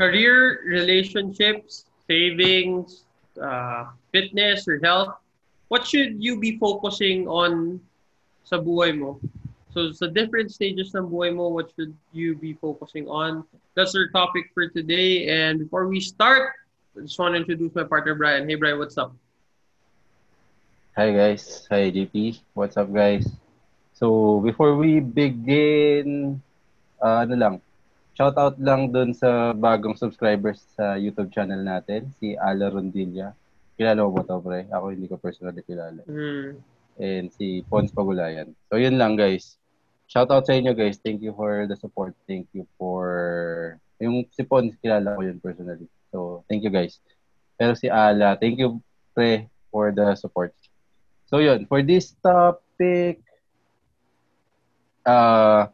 career, 0.00 0.64
relationships, 0.64 1.84
savings, 2.08 3.04
uh, 3.36 3.92
fitness, 4.16 4.64
or 4.64 4.80
health, 4.80 5.20
what 5.68 5.84
should 5.84 6.16
you 6.16 6.40
be 6.40 6.56
focusing 6.56 7.28
on 7.28 7.76
sa 8.48 8.56
buhay 8.56 8.96
mo? 8.96 9.20
So 9.76 9.92
sa 9.92 10.08
different 10.08 10.48
stages 10.50 10.96
ng 10.96 11.04
buhay 11.04 11.36
mo, 11.36 11.52
what 11.52 11.68
should 11.76 11.92
you 12.16 12.32
be 12.32 12.56
focusing 12.56 13.12
on? 13.12 13.44
That's 13.76 13.92
our 13.92 14.08
topic 14.08 14.48
for 14.56 14.72
today. 14.72 15.28
And 15.28 15.68
before 15.68 15.84
we 15.86 16.00
start, 16.00 16.56
I 16.96 17.04
just 17.04 17.20
want 17.20 17.36
to 17.36 17.44
introduce 17.44 17.76
my 17.76 17.84
partner, 17.84 18.16
Brian. 18.16 18.48
Hey, 18.48 18.56
Brian, 18.56 18.80
what's 18.80 18.96
up? 18.96 19.12
Hi, 20.96 21.12
guys. 21.12 21.68
Hi, 21.70 21.92
JP. 21.92 22.40
What's 22.56 22.74
up, 22.80 22.90
guys? 22.90 23.30
So, 23.94 24.40
before 24.40 24.74
we 24.74 24.98
begin, 24.98 26.40
uh, 26.98 27.22
ano 27.22 27.34
lang, 27.36 27.54
shout 28.20 28.36
out 28.36 28.60
lang 28.60 28.92
dun 28.92 29.16
sa 29.16 29.56
bagong 29.56 29.96
subscribers 29.96 30.60
sa 30.76 31.00
YouTube 31.00 31.32
channel 31.32 31.64
natin, 31.64 32.12
si 32.20 32.36
Ala 32.36 32.68
Rondilla. 32.68 33.32
Kilala 33.80 34.04
mo 34.04 34.12
ba 34.12 34.28
to, 34.28 34.44
pre? 34.44 34.68
Ako 34.68 34.92
hindi 34.92 35.08
ko 35.08 35.16
personally 35.16 35.64
kilala. 35.64 36.04
Mm. 36.04 36.60
And 37.00 37.32
si 37.32 37.64
Pons 37.64 37.88
Pagulayan. 37.88 38.52
So, 38.68 38.76
yun 38.76 39.00
lang, 39.00 39.16
guys 39.16 39.56
shout 40.10 40.26
out 40.34 40.42
sa 40.42 40.58
inyo 40.58 40.74
guys. 40.74 40.98
Thank 40.98 41.22
you 41.22 41.30
for 41.30 41.70
the 41.70 41.78
support. 41.78 42.18
Thank 42.26 42.50
you 42.50 42.66
for 42.74 43.78
yung 44.02 44.26
si 44.34 44.42
Pons 44.42 44.74
kilala 44.82 45.14
ko 45.14 45.22
yun 45.22 45.38
personally. 45.38 45.86
So, 46.10 46.42
thank 46.50 46.66
you 46.66 46.74
guys. 46.74 46.98
Pero 47.54 47.78
si 47.78 47.86
Ala, 47.86 48.34
thank 48.34 48.58
you 48.58 48.82
pre 49.14 49.46
for 49.70 49.94
the 49.94 50.18
support. 50.18 50.50
So, 51.30 51.38
yun. 51.38 51.70
For 51.70 51.86
this 51.86 52.18
topic, 52.18 53.22
uh, 55.06 55.70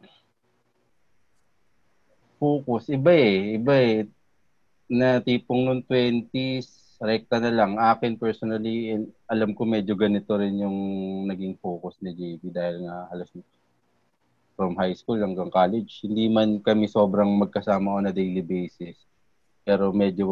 focus. 2.37 2.89
Iba 2.93 3.11
eh. 3.13 3.57
Iba 3.57 3.75
eh. 3.77 3.97
Na 4.87 5.19
tipong 5.19 5.67
noong 5.67 5.83
20s, 5.83 6.97
rekta 7.03 7.37
na 7.37 7.51
lang. 7.51 7.75
Akin 7.77 8.17
personally, 8.17 8.97
alam 9.29 9.51
ko 9.53 9.67
medyo 9.67 9.93
ganito 9.93 10.33
rin 10.39 10.63
yung 10.63 10.79
naging 11.27 11.59
focus 11.59 11.99
ni 12.01 12.15
JB 12.15 12.49
dahil 12.49 12.87
nga 12.87 13.11
halos 13.11 13.29
from 14.57 14.73
high 14.73 14.95
school 14.97 15.21
hanggang 15.21 15.53
college. 15.53 16.01
Hindi 16.01 16.31
man 16.31 16.57
kami 16.63 16.89
sobrang 16.89 17.29
magkasama 17.37 18.01
on 18.01 18.09
a 18.09 18.13
daily 18.15 18.41
basis. 18.41 18.97
Pero 19.61 19.93
medyo 19.93 20.25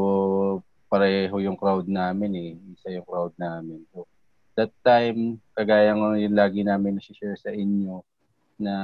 pareho 0.90 1.38
yung 1.44 1.60
crowd 1.60 1.86
namin 1.86 2.32
eh. 2.34 2.52
Isa 2.74 2.90
yung 2.90 3.06
crowd 3.06 3.36
namin. 3.38 3.86
So, 3.94 4.10
that 4.56 4.72
time, 4.82 5.38
kagaya 5.54 5.94
ng 5.94 6.18
yung 6.26 6.36
lagi 6.36 6.64
namin 6.64 6.98
na-share 6.98 7.38
sa 7.38 7.52
inyo 7.52 8.02
na 8.56 8.76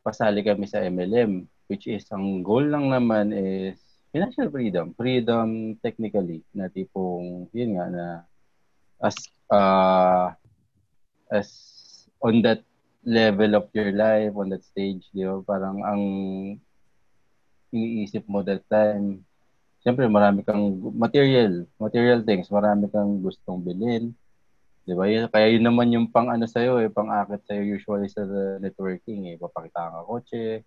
pasali 0.00 0.40
kami 0.40 0.64
sa 0.64 0.80
MLM 0.80 1.44
which 1.66 1.88
is 1.88 2.04
ang 2.12 2.44
goal 2.44 2.64
lang 2.64 2.92
naman 2.92 3.32
is 3.32 3.80
financial 4.14 4.48
freedom. 4.52 4.94
Freedom 4.94 5.74
technically 5.82 6.44
na 6.54 6.70
tipong 6.70 7.50
yun 7.50 7.76
nga 7.78 7.86
na 7.90 8.06
as 9.02 9.16
uh, 9.50 10.30
as 11.32 11.48
on 12.22 12.40
that 12.40 12.62
level 13.04 13.52
of 13.58 13.68
your 13.76 13.92
life 13.92 14.32
on 14.32 14.48
that 14.48 14.64
stage, 14.64 15.04
di 15.12 15.28
ba? 15.28 15.36
Parang 15.44 15.84
ang 15.84 16.02
iniisip 17.68 18.24
mo 18.24 18.40
that 18.40 18.64
time, 18.70 19.20
siyempre 19.84 20.08
marami 20.08 20.40
kang 20.40 20.80
material, 20.96 21.68
material 21.76 22.24
things, 22.24 22.48
marami 22.48 22.88
kang 22.88 23.20
gustong 23.20 23.60
bilhin. 23.60 24.16
Di 24.88 24.96
ba? 24.96 25.04
Kaya 25.28 25.52
yun 25.52 25.64
naman 25.64 25.92
yung 25.92 26.08
pang 26.08 26.32
ano 26.32 26.48
sa'yo, 26.48 26.80
eh, 26.80 26.88
pang 26.88 27.12
akit 27.12 27.44
sa'yo 27.44 27.76
usually 27.76 28.08
sa 28.08 28.24
networking. 28.60 29.32
Eh. 29.32 29.36
Papakitaan 29.36 30.00
ka 30.00 30.08
kotse, 30.08 30.64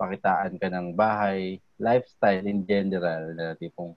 pakitaan 0.00 0.56
ka 0.56 0.72
ng 0.72 0.96
bahay, 0.96 1.60
lifestyle 1.76 2.48
in 2.48 2.64
general, 2.64 3.36
na 3.36 3.52
tipong 3.60 3.92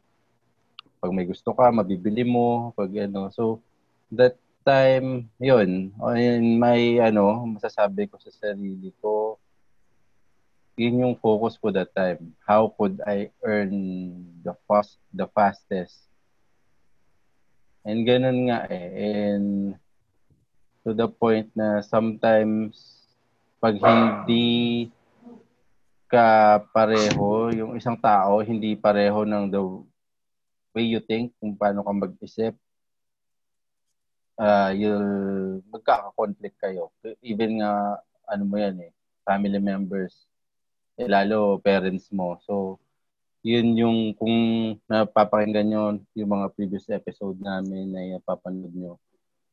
pag 1.00 1.16
may 1.16 1.24
gusto 1.24 1.56
ka, 1.56 1.72
mabibili 1.72 2.28
mo, 2.28 2.76
pag 2.76 2.92
ano. 3.00 3.32
So, 3.32 3.64
that 4.12 4.36
time, 4.68 5.32
yun, 5.40 5.96
in 6.16 6.60
my, 6.60 7.00
ano, 7.00 7.48
masasabi 7.48 8.12
ko 8.12 8.20
sa 8.20 8.32
sarili 8.32 8.92
ko, 9.00 9.40
yun 10.76 11.04
yung 11.04 11.16
focus 11.20 11.56
ko 11.60 11.70
that 11.72 11.92
time. 11.94 12.34
How 12.44 12.72
could 12.72 13.00
I 13.06 13.30
earn 13.46 13.72
the 14.42 14.56
fast, 14.66 14.98
the 15.14 15.30
fastest? 15.32 15.96
And 17.84 18.08
ganun 18.08 18.50
nga 18.50 18.66
eh. 18.72 18.90
And 19.36 19.78
to 20.88 20.96
the 20.96 21.08
point 21.08 21.52
na 21.54 21.84
sometimes 21.84 23.04
pag 23.60 23.80
hindi 23.80 24.90
ka 26.14 26.62
pareho, 26.70 27.50
yung 27.58 27.74
isang 27.74 27.98
tao, 27.98 28.46
hindi 28.46 28.78
pareho 28.78 29.26
ng 29.26 29.50
the 29.50 29.62
way 30.78 30.86
you 30.86 31.02
think, 31.02 31.34
kung 31.42 31.58
paano 31.58 31.82
ka 31.82 31.90
mag-isip, 31.90 32.54
uh, 34.38 34.70
you'll 34.78 35.66
magkaka-conflict 35.74 36.58
kayo. 36.62 36.94
Even 37.26 37.66
nga, 37.66 37.98
ano 38.30 38.44
mo 38.46 38.62
yan 38.62 38.78
eh, 38.78 38.94
family 39.26 39.58
members, 39.58 40.30
eh, 41.02 41.10
lalo 41.10 41.58
parents 41.58 42.14
mo. 42.14 42.38
So, 42.46 42.78
yun 43.42 43.74
yung 43.74 44.00
kung 44.14 44.38
napapakinggan 44.86 45.66
nyo 45.66 45.84
yung 46.14 46.32
mga 46.32 46.48
previous 46.54 46.86
episode 46.94 47.42
namin 47.42 47.90
na 47.90 48.22
napapanood 48.22 48.72
nyo, 48.72 49.02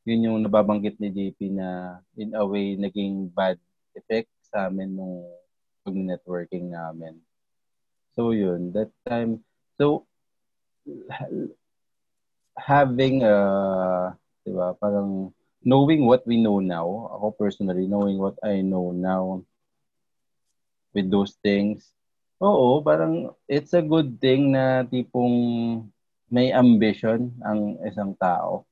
yun 0.05 0.29
yung 0.29 0.39
nababanggit 0.45 1.01
ni 1.01 1.09
JP 1.09 1.57
na 1.57 1.99
in 2.21 2.37
a 2.37 2.45
way 2.45 2.77
naging 2.77 3.33
bad 3.33 3.57
effect 3.97 4.29
sa 4.45 4.69
amin 4.69 4.93
nung 4.93 5.25
pag-networking 5.87 6.73
namin. 6.73 7.21
So 8.17 8.31
yun, 8.35 8.73
that 8.75 8.91
time, 9.07 9.45
so 9.79 10.05
having 12.59 13.23
a 13.23 13.37
Diba? 14.51 14.73
Parang 14.81 15.31
knowing 15.61 16.09
what 16.09 16.25
we 16.25 16.41
know 16.41 16.59
now, 16.59 17.13
ako 17.13 17.37
personally, 17.37 17.85
knowing 17.85 18.17
what 18.17 18.41
I 18.41 18.65
know 18.65 18.93
now 18.93 19.45
with 20.97 21.13
those 21.13 21.37
things, 21.45 21.93
oo, 22.41 22.81
parang 22.81 23.31
it's 23.45 23.77
a 23.77 23.85
good 23.85 24.17
thing 24.19 24.57
na 24.57 24.83
tipong 24.89 25.85
may 26.33 26.51
ambition 26.51 27.37
ang 27.45 27.77
isang 27.85 28.17
tao. 28.17 28.65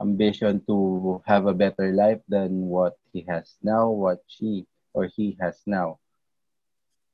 Ambition 0.00 0.64
to 0.64 1.20
have 1.28 1.44
a 1.44 1.52
better 1.52 1.92
life 1.92 2.24
than 2.24 2.72
what 2.72 2.96
he 3.12 3.20
has 3.28 3.60
now, 3.60 3.92
what 3.92 4.24
she 4.24 4.64
or 4.96 5.12
he 5.12 5.36
has 5.36 5.60
now. 5.68 6.00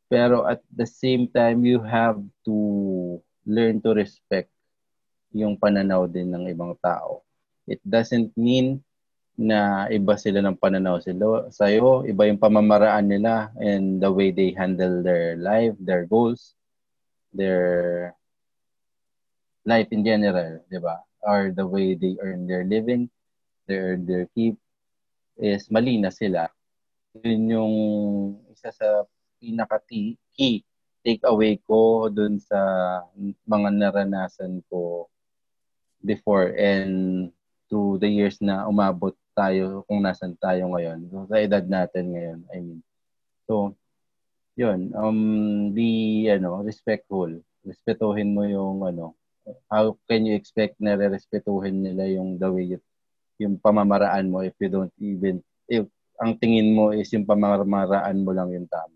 Pero 0.07 0.47
at 0.47 0.63
the 0.71 0.87
same 0.87 1.27
time, 1.27 1.67
you 1.67 1.83
have 1.83 2.19
to 2.47 2.57
learn 3.47 3.83
to 3.83 3.91
respect 3.95 4.51
yung 5.35 5.59
pananaw 5.59 6.07
din 6.07 6.31
ng 6.31 6.47
ibang 6.51 6.75
tao 6.79 7.27
it 7.67 7.83
doesn't 7.83 8.31
mean 8.39 8.81
na 9.37 9.85
iba 9.93 10.17
sila 10.17 10.41
ng 10.41 10.57
pananaw 10.57 10.97
sila 11.03 11.53
sa'yo, 11.53 12.09
iba 12.09 12.25
yung 12.25 12.41
pamamaraan 12.41 13.05
nila 13.05 13.53
and 13.61 14.01
the 14.01 14.09
way 14.09 14.33
they 14.33 14.57
handle 14.57 15.05
their 15.05 15.37
life, 15.37 15.77
their 15.77 16.09
goals, 16.09 16.57
their 17.37 18.17
life 19.69 19.93
in 19.93 20.01
general, 20.07 20.65
di 20.73 20.81
ba? 20.81 21.05
Or 21.21 21.53
the 21.53 21.67
way 21.69 21.93
they 21.99 22.17
earn 22.23 22.49
their 22.49 22.65
living, 22.65 23.13
their 23.69 24.01
their 24.01 24.25
keep 24.33 24.57
is 25.37 25.69
mali 25.69 26.01
na 26.01 26.09
sila. 26.09 26.49
Yun 27.21 27.53
yung 27.53 27.75
isa 28.57 28.73
sa 28.73 29.05
pinaka 29.47 29.79
key 29.87 30.19
take 31.07 31.23
away 31.23 31.55
ko 31.63 32.11
dun 32.11 32.43
sa 32.43 32.59
mga 33.47 33.71
naranasan 33.79 34.59
ko 34.67 35.07
before 36.03 36.51
and 36.59 37.31
to 37.71 37.95
the 38.03 38.11
years 38.11 38.43
na 38.43 38.67
umabot 38.67 39.15
tayo 39.39 39.87
kung 39.87 40.03
nasan 40.03 40.35
tayo 40.43 40.67
ngayon. 40.75 41.07
Sa 41.31 41.37
edad 41.39 41.63
natin 41.63 42.11
ngayon, 42.11 42.41
I 42.51 42.59
mean. 42.59 42.81
So, 43.47 43.79
yun, 44.59 44.91
um, 44.99 45.71
be, 45.71 46.27
ano, 46.27 46.67
respectful. 46.67 47.31
Respetuhin 47.63 48.35
mo 48.35 48.43
yung, 48.43 48.83
ano, 48.83 49.15
how 49.71 49.95
can 50.11 50.27
you 50.27 50.35
expect 50.35 50.75
na 50.83 50.99
re-respetuhin 50.99 51.87
nila 51.87 52.11
yung 52.11 52.35
the 52.41 52.49
way 52.51 52.67
you, 52.75 52.81
yung 53.39 53.63
pamamaraan 53.63 54.27
mo 54.27 54.43
if 54.43 54.59
you 54.59 54.67
don't 54.73 54.95
even, 54.99 55.39
if 55.71 55.87
ang 56.19 56.35
tingin 56.41 56.73
mo 56.73 56.91
is 56.91 57.13
yung 57.13 57.29
pamamaraan 57.29 58.25
mo 58.25 58.33
lang 58.33 58.51
yung 58.51 58.67
tama. 58.67 58.96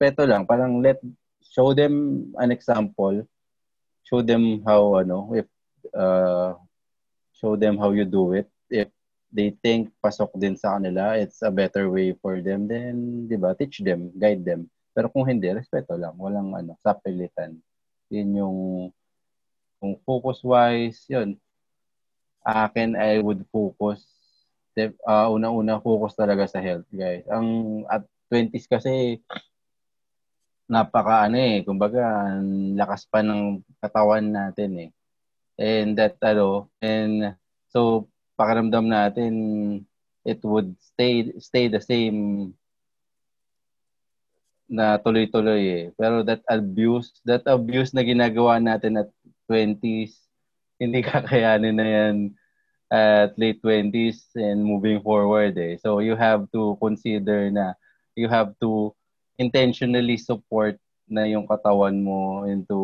Respeto 0.00 0.24
lang, 0.24 0.48
parang 0.48 0.80
let, 0.80 0.96
show 1.44 1.76
them 1.76 2.24
an 2.40 2.48
example, 2.48 3.20
show 4.00 4.24
them 4.24 4.64
how, 4.64 4.96
ano, 4.96 5.28
if, 5.36 5.44
uh, 5.92 6.56
show 7.36 7.52
them 7.52 7.76
how 7.76 7.92
you 7.92 8.08
do 8.08 8.32
it. 8.32 8.48
If 8.72 8.88
they 9.28 9.52
think 9.60 9.92
pasok 10.00 10.32
din 10.40 10.56
sa 10.56 10.80
kanila, 10.80 11.20
it's 11.20 11.44
a 11.44 11.52
better 11.52 11.92
way 11.92 12.16
for 12.16 12.40
them, 12.40 12.64
then, 12.64 13.28
di 13.28 13.36
ba, 13.36 13.52
teach 13.52 13.84
them, 13.84 14.08
guide 14.16 14.40
them. 14.40 14.72
Pero 14.96 15.12
kung 15.12 15.28
hindi, 15.28 15.52
respeto 15.52 15.92
lang. 16.00 16.16
Walang 16.16 16.56
ano, 16.56 16.80
sapilitan. 16.80 17.60
Yun 18.08 18.40
yung, 18.40 18.58
kung 19.84 20.00
focus-wise, 20.08 21.04
yun. 21.12 21.36
Akin, 22.40 22.96
I 22.96 23.20
would 23.20 23.44
focus, 23.52 24.00
uh, 24.80 25.28
unang-una 25.28 25.76
focus 25.76 26.16
talaga 26.16 26.48
sa 26.48 26.64
health, 26.64 26.88
guys. 26.88 27.28
Ang, 27.28 27.84
at 27.84 28.08
20s 28.32 28.64
kasi, 28.64 29.20
napaka 30.70 31.26
ano 31.26 31.34
eh, 31.34 31.66
kumbaga 31.66 32.30
lakas 32.78 33.02
pa 33.10 33.26
ng 33.26 33.58
katawan 33.82 34.30
natin 34.30 34.70
eh. 34.86 34.90
And 35.58 35.98
that 35.98 36.16
ano, 36.22 36.70
and 36.78 37.34
so 37.74 38.06
pakiramdam 38.38 38.86
natin 38.86 39.34
it 40.22 40.38
would 40.46 40.78
stay 40.78 41.34
stay 41.42 41.66
the 41.66 41.82
same 41.82 42.54
na 44.70 45.02
tuloy-tuloy 45.02 45.62
eh. 45.66 45.84
Pero 45.98 46.22
that 46.22 46.46
abuse, 46.46 47.10
that 47.26 47.42
abuse 47.50 47.90
na 47.90 48.06
ginagawa 48.06 48.62
natin 48.62 49.02
at 49.02 49.10
20s, 49.50 50.14
hindi 50.80 51.02
kakayanin 51.02 51.76
na 51.76 51.86
yan 51.90 52.16
at 52.90 53.34
late 53.34 53.58
20s 53.58 54.30
and 54.38 54.62
moving 54.62 55.02
forward 55.02 55.58
eh. 55.58 55.74
So 55.82 55.98
you 55.98 56.14
have 56.14 56.46
to 56.54 56.78
consider 56.78 57.50
na 57.50 57.74
you 58.14 58.30
have 58.30 58.54
to 58.62 58.94
intentionally 59.40 60.20
support 60.20 60.76
na 61.08 61.24
yung 61.24 61.48
katawan 61.48 61.96
mo 61.96 62.44
into 62.44 62.80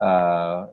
uh, 0.00 0.64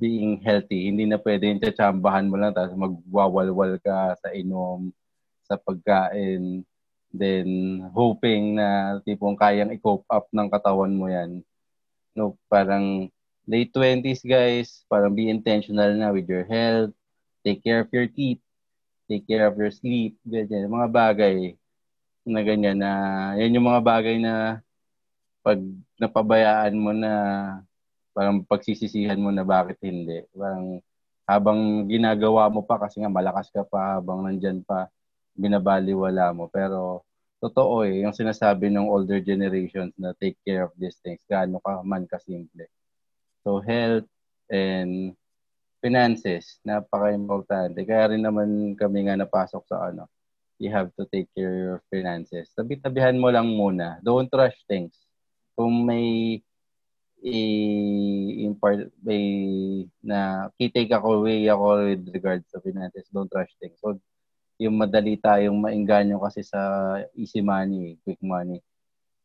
being 0.00 0.40
healthy. 0.40 0.88
Hindi 0.88 1.04
na 1.04 1.20
pwede 1.20 1.52
yung 1.52 1.60
tsatsambahan 1.60 2.26
mo 2.32 2.40
lang 2.40 2.56
tapos 2.56 2.72
magwawalwal 2.72 3.76
ka 3.84 4.16
sa 4.16 4.32
inom, 4.32 4.88
sa 5.44 5.60
pagkain, 5.60 6.64
then 7.12 7.48
hoping 7.92 8.56
na 8.56 8.98
tipong 9.04 9.36
kayang 9.36 9.76
i-cope 9.76 10.08
up 10.08 10.26
ng 10.32 10.48
katawan 10.48 10.96
mo 10.96 11.06
yan. 11.12 11.44
No, 12.16 12.40
parang 12.48 13.12
late 13.44 13.70
20s 13.76 14.24
guys, 14.24 14.82
parang 14.88 15.12
be 15.12 15.28
intentional 15.28 15.92
na 15.92 16.08
with 16.08 16.26
your 16.26 16.48
health, 16.48 16.96
take 17.44 17.60
care 17.60 17.84
of 17.84 17.90
your 17.92 18.08
teeth, 18.08 18.40
take 19.10 19.28
care 19.28 19.44
of 19.44 19.60
your 19.60 19.70
sleep, 19.70 20.16
ganyan. 20.24 20.70
Mga 20.72 20.88
bagay 20.88 21.59
na 22.24 22.40
ganyan 22.44 22.78
na, 22.78 22.90
yan 23.40 23.56
yung 23.56 23.68
mga 23.68 23.82
bagay 23.84 24.16
na 24.20 24.60
pag 25.40 25.60
napabayaan 25.96 26.76
mo 26.76 26.92
na 26.92 27.12
parang 28.12 28.44
pagsisisihan 28.44 29.16
mo 29.16 29.32
na 29.32 29.44
bakit 29.46 29.80
hindi. 29.80 30.24
Parang 30.36 30.80
habang 31.24 31.86
ginagawa 31.86 32.50
mo 32.50 32.60
pa 32.66 32.76
kasi 32.76 33.00
nga 33.00 33.12
malakas 33.12 33.48
ka 33.54 33.62
pa 33.62 33.96
habang 34.00 34.26
nandyan 34.26 34.60
pa, 34.66 34.90
binabaliwala 35.38 36.34
mo. 36.34 36.50
Pero 36.50 37.06
totoo 37.40 37.86
eh, 37.88 38.04
yung 38.04 38.12
sinasabi 38.12 38.68
ng 38.68 38.90
older 38.90 39.22
generations 39.24 39.94
na 39.96 40.12
take 40.18 40.36
care 40.44 40.66
of 40.66 40.72
these 40.76 40.98
things, 41.00 41.22
gaano 41.24 41.62
ka 41.62 41.80
man 41.86 42.04
kasimple. 42.04 42.68
So 43.46 43.64
health 43.64 44.10
and 44.52 45.16
finances, 45.80 46.60
napaka-importante. 46.66 47.80
Kaya 47.88 48.12
rin 48.12 48.20
naman 48.20 48.76
kami 48.76 49.08
nga 49.08 49.16
napasok 49.16 49.64
sa 49.64 49.88
ano, 49.88 50.04
you 50.60 50.68
have 50.68 50.92
to 51.00 51.08
take 51.08 51.32
care 51.32 51.48
of 51.48 51.58
your 51.58 51.80
finances. 51.88 52.52
Tabi-tabihan 52.52 53.16
mo 53.16 53.32
lang 53.32 53.48
muna. 53.48 53.96
Don't 54.04 54.28
rush 54.28 54.60
things. 54.68 54.92
Kung 55.56 55.88
may 55.88 56.38
i-impart 57.20 58.88
may 59.04 59.24
na 60.00 60.48
kitake 60.56 60.92
ako 60.92 61.20
away 61.20 61.48
ako 61.48 61.84
with 61.88 62.04
regards 62.12 62.44
to 62.52 62.60
finances, 62.60 63.08
don't 63.08 63.32
rush 63.32 63.52
things. 63.56 63.80
So, 63.80 63.96
yung 64.60 64.76
madali 64.76 65.16
tayong 65.16 65.56
maingganyo 65.56 66.20
kasi 66.20 66.44
sa 66.44 66.60
easy 67.16 67.40
money, 67.40 67.96
quick 68.04 68.20
money. 68.20 68.60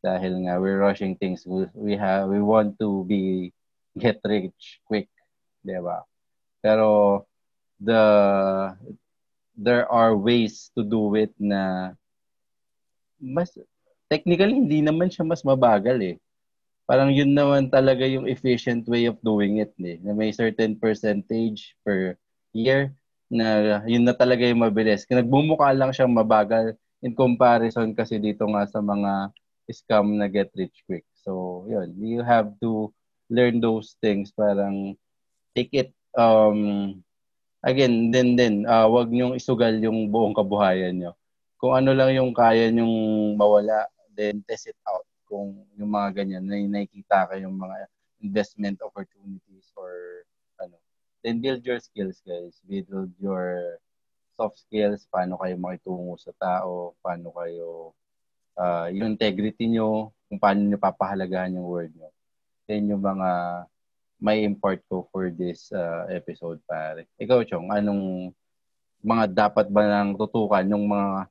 Dahil 0.00 0.48
nga, 0.48 0.56
we're 0.56 0.80
rushing 0.80 1.20
things. 1.20 1.44
We, 1.44 1.68
we 1.76 1.92
have, 2.00 2.32
we 2.32 2.40
want 2.40 2.80
to 2.80 3.04
be, 3.04 3.52
get 3.92 4.24
rich 4.24 4.80
quick. 4.88 5.12
Di 5.60 5.76
ba? 5.84 6.00
Pero 6.64 7.28
the 7.76 8.00
there 9.56 9.88
are 9.88 10.12
ways 10.12 10.68
to 10.76 10.84
do 10.84 11.16
it 11.16 11.32
na 11.40 11.92
mas 13.16 13.56
technically 14.06 14.54
hindi 14.54 14.84
naman 14.84 15.08
siya 15.08 15.24
mas 15.24 15.42
mabagal 15.42 15.98
eh. 16.04 16.16
Parang 16.86 17.10
yun 17.10 17.34
naman 17.34 17.66
talaga 17.66 18.06
yung 18.06 18.30
efficient 18.30 18.86
way 18.86 19.10
of 19.10 19.18
doing 19.24 19.58
it 19.58 19.74
eh. 19.82 19.98
Na 20.04 20.14
may 20.14 20.30
certain 20.30 20.78
percentage 20.78 21.74
per 21.82 22.14
year 22.54 22.94
na 23.26 23.82
yun 23.90 24.06
na 24.06 24.14
talaga 24.14 24.46
yung 24.46 24.62
mabilis. 24.62 25.02
Nagbumukha 25.10 25.74
lang 25.74 25.90
siyang 25.90 26.14
mabagal 26.14 26.78
in 27.02 27.16
comparison 27.16 27.90
kasi 27.90 28.22
dito 28.22 28.46
nga 28.46 28.62
sa 28.70 28.78
mga 28.78 29.34
scam 29.66 30.14
na 30.14 30.30
get 30.30 30.54
rich 30.54 30.86
quick. 30.86 31.02
So, 31.26 31.66
yun. 31.66 31.98
You 31.98 32.22
have 32.22 32.54
to 32.62 32.94
learn 33.26 33.58
those 33.58 33.98
things. 33.98 34.30
Parang 34.30 34.94
take 35.58 35.74
it 35.74 35.90
um, 36.14 37.02
again, 37.66 38.14
then 38.14 38.38
then 38.38 38.62
uh, 38.62 38.86
wag 38.86 39.10
niyo 39.10 39.34
isugal 39.34 39.74
yung 39.82 40.06
buong 40.14 40.38
kabuhayan 40.38 40.94
niyo. 40.94 41.12
Kung 41.58 41.74
ano 41.74 41.90
lang 41.90 42.14
yung 42.14 42.30
kaya 42.30 42.70
niyong 42.70 43.34
mawala, 43.34 43.90
then 44.14 44.38
test 44.46 44.70
it 44.70 44.78
out. 44.86 45.02
Kung 45.26 45.66
yung 45.74 45.90
mga 45.90 46.22
ganyan, 46.22 46.46
na 46.46 46.54
nakikita 46.62 47.26
kayong 47.26 47.58
mga 47.58 47.90
investment 48.22 48.78
opportunities 48.86 49.66
or 49.74 50.22
ano. 50.62 50.78
Then 51.26 51.42
build 51.42 51.66
your 51.66 51.82
skills, 51.82 52.22
guys. 52.22 52.62
Build 52.62 53.10
your 53.18 53.82
soft 54.38 54.62
skills, 54.62 55.08
paano 55.10 55.34
kayo 55.40 55.58
makitungo 55.58 56.14
sa 56.20 56.30
tao, 56.38 56.94
paano 57.02 57.34
kayo 57.34 57.96
uh, 58.54 58.86
yung 58.92 59.16
integrity 59.16 59.66
nyo, 59.66 60.12
kung 60.28 60.38
paano 60.38 60.60
nyo 60.62 60.78
papahalagahan 60.78 61.56
yung 61.56 61.66
word 61.66 61.90
nyo. 61.96 62.12
Then 62.68 62.92
yung 62.92 63.02
mga 63.02 63.28
may 64.16 64.44
import 64.44 64.80
ko 64.88 65.08
for 65.12 65.28
this 65.28 65.68
uh, 65.72 66.08
episode, 66.08 66.60
pare. 66.64 67.04
Ikaw, 67.20 67.44
Chong, 67.44 67.68
anong 67.68 68.32
mga 69.04 69.24
dapat 69.32 69.68
ba 69.68 69.84
nang 69.84 70.16
tutukan 70.16 70.64
yung 70.66 70.88
mga 70.88 71.28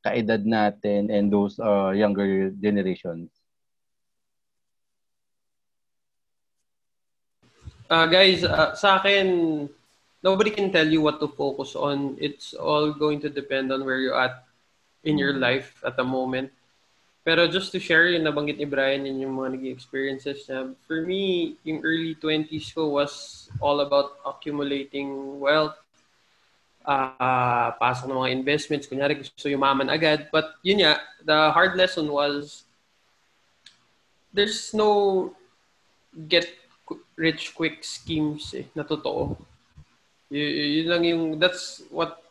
kaedad 0.00 0.42
natin 0.46 1.10
and 1.10 1.28
those 1.28 1.58
uh, 1.58 1.90
younger 1.90 2.54
generations? 2.56 3.28
Uh, 7.88 8.04
guys, 8.04 8.44
uh, 8.44 8.76
sa 8.76 9.00
akin, 9.00 9.66
nobody 10.20 10.52
can 10.52 10.68
tell 10.68 10.86
you 10.86 11.00
what 11.00 11.18
to 11.18 11.28
focus 11.28 11.72
on. 11.72 12.20
It's 12.20 12.52
all 12.52 12.92
going 12.92 13.18
to 13.24 13.32
depend 13.32 13.72
on 13.72 13.84
where 13.84 13.98
you're 13.98 14.18
at 14.18 14.44
in 15.04 15.16
your 15.16 15.32
mm. 15.32 15.40
life 15.40 15.80
at 15.84 15.96
the 15.96 16.04
moment. 16.04 16.52
Pero 17.28 17.44
just 17.44 17.68
to 17.76 17.78
share, 17.78 18.08
yung 18.08 18.24
nabanggit 18.24 18.56
ni 18.56 18.64
Brian, 18.64 19.04
yun 19.04 19.20
yung 19.20 19.36
mga 19.36 19.60
naging 19.60 19.76
experiences 19.76 20.48
niya. 20.48 20.72
For 20.88 21.04
me, 21.04 21.60
yung 21.60 21.84
early 21.84 22.16
20s 22.16 22.72
ko 22.72 22.88
was 22.88 23.44
all 23.60 23.84
about 23.84 24.16
accumulating 24.24 25.36
wealth, 25.36 25.76
uh, 26.88 27.76
pasok 27.76 28.08
ng 28.08 28.16
mga 28.16 28.32
investments. 28.32 28.88
Kunyari, 28.88 29.20
gusto 29.20 29.44
yumaman 29.44 29.92
agad. 29.92 30.32
But 30.32 30.56
yun 30.64 30.80
nga, 30.80 31.04
the 31.20 31.52
hard 31.52 31.76
lesson 31.76 32.08
was 32.08 32.64
there's 34.32 34.72
no 34.72 35.36
get 36.32 36.48
rich 37.12 37.52
quick 37.52 37.84
schemes 37.84 38.56
eh, 38.56 38.72
na 38.72 38.88
totoo. 38.88 39.36
Y- 40.32 40.80
yun 40.80 40.88
lang 40.88 41.04
yung, 41.04 41.22
that's 41.36 41.84
what 41.92 42.24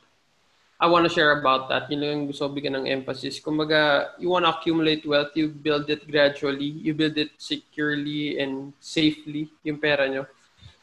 I 0.77 0.85
want 0.85 1.09
to 1.09 1.11
share 1.11 1.41
about 1.41 1.73
that. 1.73 1.89
Yun 1.89 2.05
lang 2.05 2.29
gusto 2.29 2.45
bigyan 2.53 2.77
ng 2.77 2.87
emphasis. 3.01 3.41
Kumbaga, 3.41 4.13
you 4.21 4.29
want 4.29 4.45
to 4.45 4.53
accumulate 4.53 5.01
wealth, 5.09 5.33
you 5.33 5.49
build 5.49 5.89
it 5.89 6.05
gradually, 6.05 6.69
you 6.69 6.93
build 6.93 7.17
it 7.17 7.33
securely 7.41 8.37
and 8.37 8.77
safely, 8.77 9.49
yung 9.65 9.81
pera 9.81 10.05
nyo. 10.05 10.29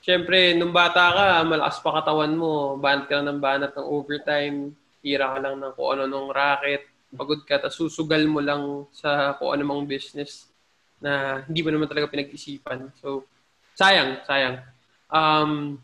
Siyempre, 0.03 0.53
nung 0.59 0.75
bata 0.75 1.15
ka, 1.15 1.27
malakas 1.47 1.79
pa 1.79 2.03
katawan 2.03 2.35
mo, 2.35 2.75
banat 2.75 3.07
ka 3.07 3.23
lang 3.23 3.39
ng 3.39 3.41
banat 3.41 3.73
ng 3.79 3.87
overtime, 3.87 4.75
tira 4.99 5.31
ka 5.31 5.39
lang 5.39 5.63
ng 5.63 5.73
kung 5.79 5.89
ano 5.95 6.11
nung 6.11 6.29
racket, 6.35 6.91
pagod 7.15 7.47
ka, 7.47 7.63
tapos 7.63 7.79
susugal 7.79 8.27
mo 8.27 8.43
lang 8.43 8.91
sa 8.91 9.39
kung 9.39 9.55
ano 9.55 9.63
mang 9.63 9.87
business 9.87 10.51
na 10.99 11.41
hindi 11.47 11.63
mo 11.63 11.71
naman 11.71 11.87
talaga 11.87 12.11
pinag-isipan. 12.11 12.91
So, 12.99 13.31
sayang, 13.79 14.27
sayang. 14.27 14.59
Um, 15.07 15.79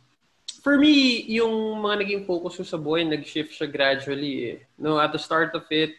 for 0.61 0.77
me, 0.77 1.25
yung 1.29 1.81
mga 1.81 2.05
naging 2.05 2.23
focus 2.29 2.61
ko 2.61 2.65
sa 2.65 2.81
buhay, 2.81 3.05
nag-shift 3.05 3.57
siya 3.57 3.69
gradually 3.69 4.57
eh. 4.57 4.59
No, 4.77 5.01
at 5.01 5.13
the 5.13 5.21
start 5.21 5.57
of 5.57 5.65
it, 5.73 5.97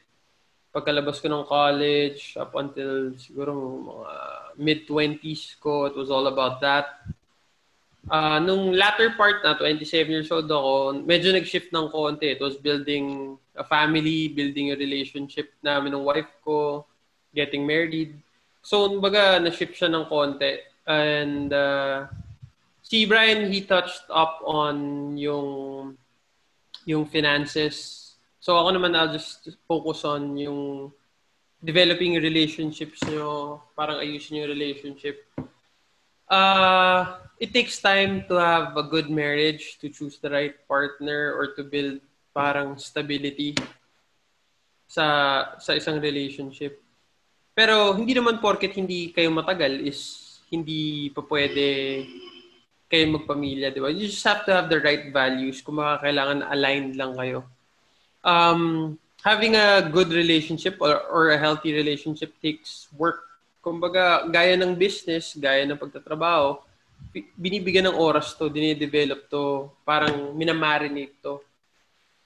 pagkalabas 0.71 1.19
ko 1.19 1.27
ng 1.27 1.49
college, 1.49 2.37
up 2.37 2.55
until 2.55 3.11
siguro 3.17 3.51
mga 3.83 4.13
mid-20s 4.57 5.57
ko, 5.59 5.85
it 5.89 5.95
was 5.97 6.13
all 6.13 6.29
about 6.29 6.61
that. 6.61 7.03
Uh, 8.09 8.41
nung 8.41 8.73
latter 8.73 9.13
part 9.13 9.45
na, 9.45 9.53
27 9.53 10.09
years 10.09 10.31
old 10.31 10.49
ako, 10.49 11.05
medyo 11.05 11.33
nag-shift 11.33 11.69
ng 11.73 11.89
konti. 11.89 12.33
It 12.33 12.41
was 12.41 12.57
building 12.57 13.37
a 13.57 13.65
family, 13.65 14.29
building 14.29 14.71
a 14.71 14.79
relationship 14.79 15.53
namin 15.61 15.93
ng 15.93 16.05
wife 16.05 16.31
ko, 16.41 16.85
getting 17.33 17.65
married. 17.65 18.17
So, 18.61 19.01
baga, 19.01 19.41
na-shift 19.41 19.73
siya 19.73 19.89
ng 19.89 20.05
konti. 20.09 20.61
And 20.85 21.53
uh, 21.53 22.09
si 22.91 23.07
Brian, 23.07 23.48
he 23.48 23.63
touched 23.63 24.03
up 24.12 24.43
on 24.43 25.15
yung 25.15 25.95
yung 26.83 27.07
finances. 27.07 28.19
So 28.43 28.60
ako 28.60 28.75
naman, 28.75 29.00
I'll 29.00 29.15
just 29.15 29.48
focus 29.63 30.03
on 30.03 30.36
yung 30.36 30.91
developing 31.63 32.19
relationships 32.19 33.00
nyo, 33.07 33.63
parang 33.79 34.03
ayusin 34.03 34.43
yung 34.43 34.51
relationship. 34.51 35.24
Uh, 36.27 37.24
it 37.39 37.55
takes 37.55 37.79
time 37.79 38.27
to 38.27 38.36
have 38.36 38.75
a 38.75 38.83
good 38.83 39.07
marriage, 39.07 39.79
to 39.79 39.88
choose 39.88 40.19
the 40.19 40.27
right 40.27 40.60
partner, 40.67 41.31
or 41.31 41.55
to 41.55 41.63
build 41.63 42.03
parang 42.36 42.75
stability 42.75 43.55
sa 44.83 45.55
sa 45.63 45.79
isang 45.79 46.03
relationship. 46.03 46.83
Pero 47.55 47.95
hindi 47.95 48.12
naman 48.12 48.43
porket 48.43 48.75
hindi 48.75 49.15
kayo 49.15 49.31
matagal 49.31 49.79
is 49.79 50.27
hindi 50.51 51.07
pa 51.15 51.24
pwede 51.24 51.67
kayo 52.91 53.07
magpamilya, 53.15 53.71
di 53.71 53.79
ba? 53.79 53.88
You 53.88 54.12
just 54.12 54.27
have 54.27 54.43
to 54.43 54.51
have 54.51 54.67
the 54.67 54.83
right 54.83 55.07
values 55.15 55.63
kung 55.63 55.79
makakailangan 55.79 56.43
aligned 56.51 57.00
lang 57.00 57.15
kayo. 57.15 57.48
Um, 58.19 59.00
having 59.24 59.55
a 59.55 59.88
good 59.88 60.12
relationship 60.12 60.75
or, 60.83 61.00
or 61.07 61.31
a 61.31 61.39
healthy 61.39 61.71
relationship 61.71 62.36
takes 62.43 62.91
work. 63.00 63.24
Kumbaga, 63.63 64.27
gaya 64.27 64.60
ng 64.60 64.75
business, 64.75 65.39
gaya 65.39 65.63
ng 65.63 65.79
pagtatrabaho, 65.79 66.60
binibigyan 67.39 67.88
ng 67.89 67.98
oras 67.98 68.36
to, 68.36 68.51
dinidevelop 68.51 69.31
to, 69.31 69.71
parang 69.88 70.36
minamarinate 70.36 71.15
to. 71.24 71.39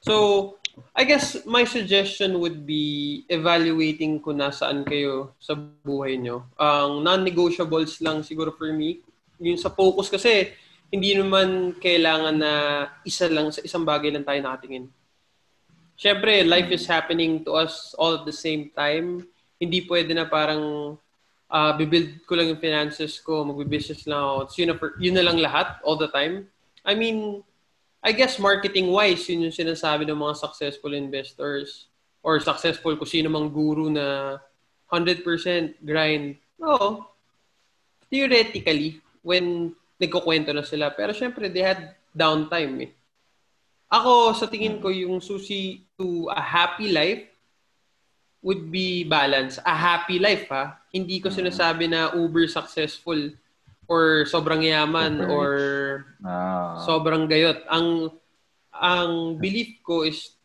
So, 0.02 0.58
I 0.92 1.08
guess 1.08 1.46
my 1.48 1.64
suggestion 1.64 2.40
would 2.40 2.68
be 2.68 3.24
evaluating 3.32 4.20
kung 4.20 4.44
nasaan 4.44 4.84
kayo 4.84 5.32
sa 5.40 5.56
buhay 5.56 6.20
nyo. 6.20 6.44
Ang 6.60 7.04
non-negotiables 7.04 8.04
lang 8.04 8.24
siguro 8.24 8.52
for 8.52 8.72
me, 8.76 9.00
yung 9.40 9.60
sa 9.60 9.72
focus 9.72 10.08
kasi 10.12 10.54
hindi 10.94 11.18
naman 11.18 11.76
kailangan 11.78 12.36
na 12.36 12.52
isa 13.04 13.28
lang 13.28 13.52
sa 13.52 13.60
isang 13.66 13.84
bagay 13.84 14.14
lang 14.14 14.24
tayo 14.24 14.40
nakatingin. 14.40 14.88
Siyempre, 15.96 16.44
life 16.44 16.70
is 16.76 16.86
happening 16.86 17.44
to 17.48 17.56
us 17.56 17.96
all 17.96 18.20
at 18.20 18.28
the 18.28 18.36
same 18.36 18.68
time. 18.76 19.24
Hindi 19.56 19.88
pwede 19.88 20.12
na 20.12 20.28
parang 20.28 20.96
uh, 21.48 21.72
bibuild 21.80 22.28
ko 22.28 22.36
lang 22.36 22.52
yung 22.52 22.60
finances 22.60 23.20
ko, 23.24 23.48
magbi-business 23.48 24.04
lang 24.04 24.20
ako. 24.20 24.40
So, 24.52 24.56
yun, 24.60 24.70
na, 24.72 24.78
yun 25.00 25.16
na 25.16 25.26
lang 25.26 25.38
lahat 25.40 25.80
all 25.88 25.96
the 25.96 26.12
time. 26.12 26.52
I 26.84 26.94
mean, 26.94 27.42
I 28.04 28.12
guess 28.12 28.38
marketing-wise, 28.38 29.26
yun 29.32 29.50
yung 29.50 29.56
sinasabi 29.56 30.04
ng 30.06 30.20
mga 30.20 30.36
successful 30.36 30.94
investors 30.94 31.88
or 32.22 32.44
successful 32.44 32.94
kung 33.00 33.10
sino 33.10 33.32
mang 33.32 33.50
guru 33.50 33.88
na 33.90 34.38
100% 34.92 35.24
grind. 35.82 36.38
Oo. 36.62 37.08
Theoretically, 38.12 39.02
when 39.26 39.74
nagkukwento 39.98 40.54
na 40.54 40.62
sila. 40.62 40.94
Pero 40.94 41.10
syempre, 41.18 41.50
they 41.50 41.66
had 41.66 41.98
downtime 42.14 42.86
eh. 42.86 42.92
Ako, 43.90 44.38
sa 44.38 44.46
tingin 44.46 44.78
ko, 44.78 44.94
yung 44.94 45.18
susi 45.18 45.82
to 45.98 46.30
a 46.30 46.42
happy 46.42 46.94
life 46.94 47.26
would 48.46 48.70
be 48.70 49.02
balance. 49.02 49.58
A 49.66 49.74
happy 49.74 50.22
life, 50.22 50.46
ha? 50.54 50.78
Hindi 50.94 51.18
ko 51.18 51.34
sinasabi 51.34 51.90
na 51.90 52.14
uber 52.14 52.46
successful 52.46 53.34
or 53.90 54.26
sobrang 54.30 54.66
yaman 54.66 55.22
Super 55.22 55.34
or 55.34 55.54
ah. 56.26 56.82
sobrang 56.86 57.26
gayot. 57.26 57.66
Ang 57.70 58.14
ang 58.74 59.38
belief 59.42 59.82
ko 59.82 60.06
is 60.06 60.36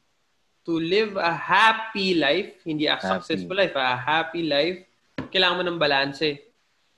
to 0.64 0.76
live 0.76 1.16
a 1.16 1.32
happy 1.32 2.14
life, 2.14 2.60
hindi 2.64 2.86
a 2.86 2.96
happy. 2.96 3.20
successful 3.20 3.56
life, 3.56 3.74
a 3.74 3.96
happy 3.96 4.44
life. 4.44 4.84
Kailangan 5.32 5.56
mo 5.56 5.64
ng 5.64 5.80
balanse. 5.80 6.40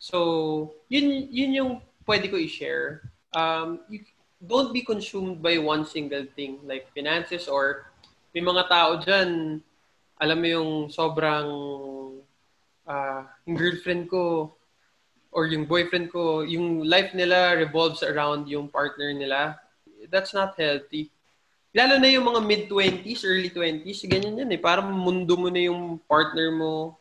So, 0.03 0.75
yun 0.93 1.33
yun 1.33 1.51
yung 1.57 1.73
pwede 2.05 2.29
ko 2.29 2.37
i-share. 2.37 3.09
Um, 3.33 3.81
you, 3.89 4.05
don't 4.45 4.75
be 4.77 4.85
consumed 4.85 5.41
by 5.41 5.57
one 5.57 5.89
single 5.89 6.29
thing 6.37 6.61
like 6.69 6.91
finances 6.93 7.49
or 7.49 7.89
may 8.35 8.45
mga 8.45 8.69
tao 8.69 9.01
dyan, 9.01 9.63
alam 10.21 10.39
mo 10.41 10.49
yung 10.49 10.73
sobrang 10.93 11.49
uh, 12.85 13.21
yung 13.47 13.57
girlfriend 13.57 14.11
ko 14.11 14.53
or 15.33 15.49
yung 15.49 15.65
boyfriend 15.65 16.13
ko, 16.13 16.45
yung 16.45 16.85
life 16.85 17.17
nila 17.17 17.57
revolves 17.57 18.05
around 18.05 18.45
yung 18.49 18.69
partner 18.69 19.17
nila, 19.17 19.57
that's 20.13 20.37
not 20.37 20.53
healthy. 20.61 21.09
Lalo 21.73 21.97
na 21.97 22.13
yung 22.13 22.29
mga 22.29 22.41
mid-20s, 22.45 23.25
early 23.25 23.49
20s, 23.49 24.05
ganyan 24.05 24.45
yan 24.45 24.53
eh. 24.53 24.61
Parang 24.61 24.93
mundo 24.93 25.41
mo 25.41 25.49
na 25.49 25.73
yung 25.73 25.97
partner 26.05 26.53
mo. 26.53 27.01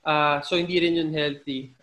Uh, 0.00 0.40
so, 0.40 0.56
hindi 0.56 0.80
rin 0.80 0.96
yun 0.96 1.12
healthy. 1.12 1.76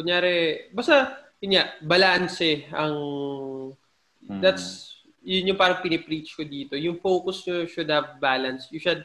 Kunyari, 0.00 0.72
basta, 0.72 1.28
yun 1.44 1.60
nga, 1.60 1.76
balance 1.84 2.40
eh, 2.40 2.64
ang, 2.72 2.96
hmm. 4.24 4.40
that's, 4.40 4.96
yun 5.20 5.52
yung 5.52 5.60
parang 5.60 5.84
pinipreach 5.84 6.32
ko 6.32 6.40
dito. 6.40 6.72
Yung 6.80 6.96
focus 6.96 7.44
nyo 7.44 7.68
should 7.68 7.92
have 7.92 8.16
balance. 8.16 8.72
You 8.72 8.80
should, 8.80 9.04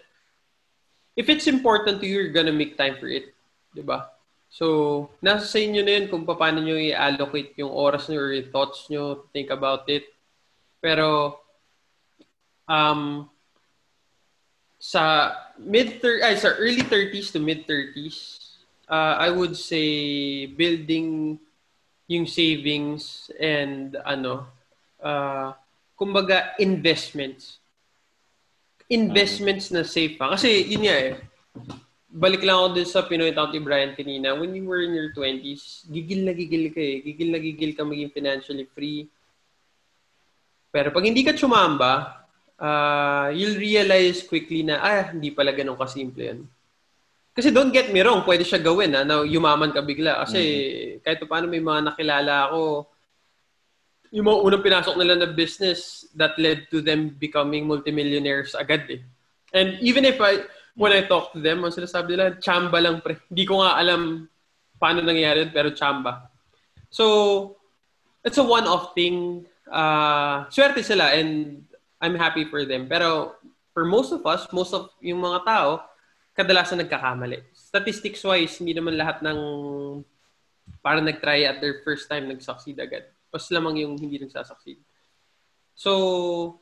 if 1.20 1.28
it's 1.28 1.52
important 1.52 2.00
to 2.00 2.08
you, 2.08 2.24
you're 2.24 2.32
gonna 2.32 2.56
make 2.56 2.80
time 2.80 2.96
for 2.96 3.12
it. 3.12 3.36
Diba? 3.76 4.08
So, 4.48 5.12
nasa 5.20 5.44
sa 5.44 5.60
inyo 5.60 5.84
na 5.84 6.00
yun 6.00 6.08
kung 6.08 6.24
paano 6.24 6.64
nyo 6.64 6.80
i-allocate 6.80 7.60
yung 7.60 7.76
oras 7.76 8.08
nyo 8.08 8.24
or 8.24 8.32
yung 8.32 8.48
thoughts 8.56 8.88
nyo 8.88 9.28
think 9.36 9.52
about 9.52 9.84
it. 9.92 10.08
Pero, 10.80 11.36
um, 12.64 13.28
sa 14.80 15.34
mid 15.58 15.98
ay 16.04 16.38
sa 16.38 16.54
early 16.62 16.86
30s 16.86 17.34
to 17.34 17.42
mid 17.42 17.66
30s, 17.66 18.45
uh, 18.90 19.16
I 19.20 19.30
would 19.30 19.58
say 19.58 20.46
building 20.46 21.40
yung 22.06 22.26
savings 22.30 23.32
and 23.40 23.98
ano, 24.06 24.46
uh, 25.02 25.54
kumbaga 25.98 26.54
investments. 26.62 27.58
Investments 28.90 29.74
na 29.74 29.82
safe 29.82 30.18
pa. 30.18 30.38
Kasi 30.38 30.70
yun 30.70 30.86
nga 30.86 30.96
eh, 31.02 31.18
balik 32.16 32.46
lang 32.46 32.62
ako 32.62 32.68
dun 32.78 32.88
sa 32.88 33.04
Pinoy 33.04 33.34
Tao 33.34 33.50
ni 33.50 33.60
Brian 33.60 33.98
kanina. 33.98 34.38
When 34.38 34.54
you 34.54 34.70
were 34.70 34.86
in 34.86 34.94
your 34.94 35.10
20s, 35.12 35.90
gigil 35.90 36.24
na 36.24 36.34
gigil 36.38 36.70
ka 36.70 36.80
eh. 36.80 37.02
Gigil 37.02 37.30
na 37.34 37.42
gigil 37.42 37.74
ka 37.74 37.82
maging 37.82 38.14
financially 38.14 38.70
free. 38.70 39.10
Pero 40.70 40.94
pag 40.94 41.08
hindi 41.08 41.26
ka 41.26 41.34
tsumamba, 41.34 42.24
uh, 42.62 43.34
you'll 43.34 43.58
realize 43.58 44.22
quickly 44.24 44.62
na, 44.62 44.78
ah, 44.80 45.04
hindi 45.10 45.34
pala 45.34 45.52
ganun 45.52 45.80
kasimple 45.80 46.22
yan. 46.22 46.40
Kasi 47.36 47.52
don't 47.52 47.76
get 47.76 47.92
me 47.92 48.00
wrong, 48.00 48.24
pwede 48.24 48.48
siya 48.48 48.64
gawin 48.64 48.96
ha, 48.96 49.04
na 49.04 49.28
yumaman 49.28 49.76
ka 49.76 49.84
bigla. 49.84 50.24
Kasi 50.24 50.40
mm-hmm. 50.40 51.00
kahit 51.04 51.20
pa 51.20 51.28
paano 51.28 51.52
may 51.52 51.60
mga 51.60 51.92
nakilala 51.92 52.48
ako, 52.48 52.88
yung 54.16 54.26
mga 54.32 54.40
unang 54.48 54.64
pinasok 54.64 54.96
nila 54.96 55.14
na 55.20 55.28
business 55.36 56.08
that 56.16 56.40
led 56.40 56.64
to 56.72 56.80
them 56.80 57.12
becoming 57.20 57.68
multimillionaires 57.68 58.56
agad 58.56 58.88
eh. 58.88 59.04
And 59.52 59.76
even 59.84 60.08
if 60.08 60.16
I, 60.24 60.48
when 60.80 60.96
I 60.96 61.04
talk 61.04 61.36
to 61.36 61.44
them, 61.44 61.68
ang 61.68 61.76
sinasabi 61.76 62.16
nila, 62.16 62.40
chamba 62.40 62.80
lang 62.80 63.04
pre. 63.04 63.20
Hindi 63.28 63.44
ko 63.44 63.60
nga 63.60 63.76
alam 63.76 64.32
paano 64.80 65.04
nangyari 65.04 65.52
pero 65.52 65.76
chamba. 65.76 66.32
So, 66.88 67.60
it's 68.24 68.40
a 68.40 68.48
one-off 68.48 68.96
thing. 68.96 69.44
Uh, 69.68 70.48
swerte 70.48 70.80
sila 70.80 71.12
and 71.12 71.68
I'm 72.00 72.16
happy 72.16 72.48
for 72.48 72.64
them. 72.64 72.88
Pero 72.88 73.36
for 73.76 73.84
most 73.84 74.16
of 74.16 74.24
us, 74.24 74.48
most 74.56 74.72
of 74.72 74.96
yung 75.04 75.20
mga 75.20 75.44
tao, 75.44 75.84
kadalasan 76.36 76.84
nagkakamali. 76.84 77.48
Statistics-wise, 77.56 78.60
hindi 78.60 78.76
naman 78.76 79.00
lahat 79.00 79.24
ng 79.24 79.40
parang 80.84 81.08
nag-try 81.08 81.48
at 81.48 81.64
their 81.64 81.80
first 81.88 82.12
time 82.12 82.28
nag-succeed 82.28 82.76
agad. 82.78 83.08
Pas 83.32 83.42
lamang 83.50 83.88
yung 83.88 83.96
hindi 83.96 84.20
nagsasucceed. 84.20 84.84
So, 85.74 86.60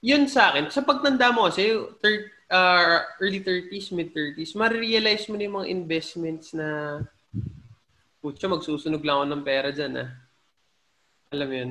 yun 0.00 0.24
sa 0.24 0.50
akin. 0.50 0.72
Sa 0.72 0.80
pagtanda 0.80 1.28
mo 1.36 1.46
kasi, 1.52 1.68
third, 2.00 2.32
uh, 2.48 3.04
early 3.20 3.44
30s, 3.44 3.92
mid-30s, 3.92 4.56
marirealize 4.56 5.28
mo 5.28 5.36
na 5.36 5.44
yung 5.44 5.56
mga 5.60 5.68
investments 5.68 6.56
na 6.56 7.00
putya, 8.24 8.48
magsusunog 8.48 9.04
lang 9.04 9.16
ako 9.20 9.26
ng 9.28 9.44
pera 9.44 9.68
dyan, 9.68 9.92
ah. 10.00 10.10
Alam 11.30 11.46
mo 11.46 11.54
yun. 11.54 11.70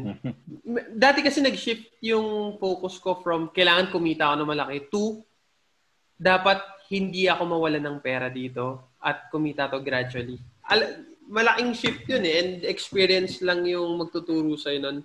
Dati 1.04 1.20
kasi 1.20 1.42
nag-shift 1.44 2.00
yung 2.06 2.56
focus 2.62 2.96
ko 3.02 3.20
from 3.20 3.52
kailangan 3.52 3.92
kumita 3.92 4.32
ako 4.32 4.36
ng 4.40 4.52
malaki 4.56 4.78
to 4.88 5.20
dapat 6.16 6.64
hindi 6.90 7.30
ako 7.30 7.46
mawalan 7.46 7.86
ng 7.86 7.98
pera 8.02 8.28
dito 8.34 8.98
at 8.98 9.30
kumita 9.30 9.70
to 9.70 9.78
gradually. 9.80 10.42
Al- 10.66 11.06
malaking 11.30 11.78
shift 11.78 12.10
yun 12.10 12.26
eh 12.26 12.42
and 12.42 12.52
experience 12.66 13.38
lang 13.46 13.62
yung 13.70 14.02
magtuturo 14.02 14.58
sa'yo 14.58 14.82
nun. 14.82 15.00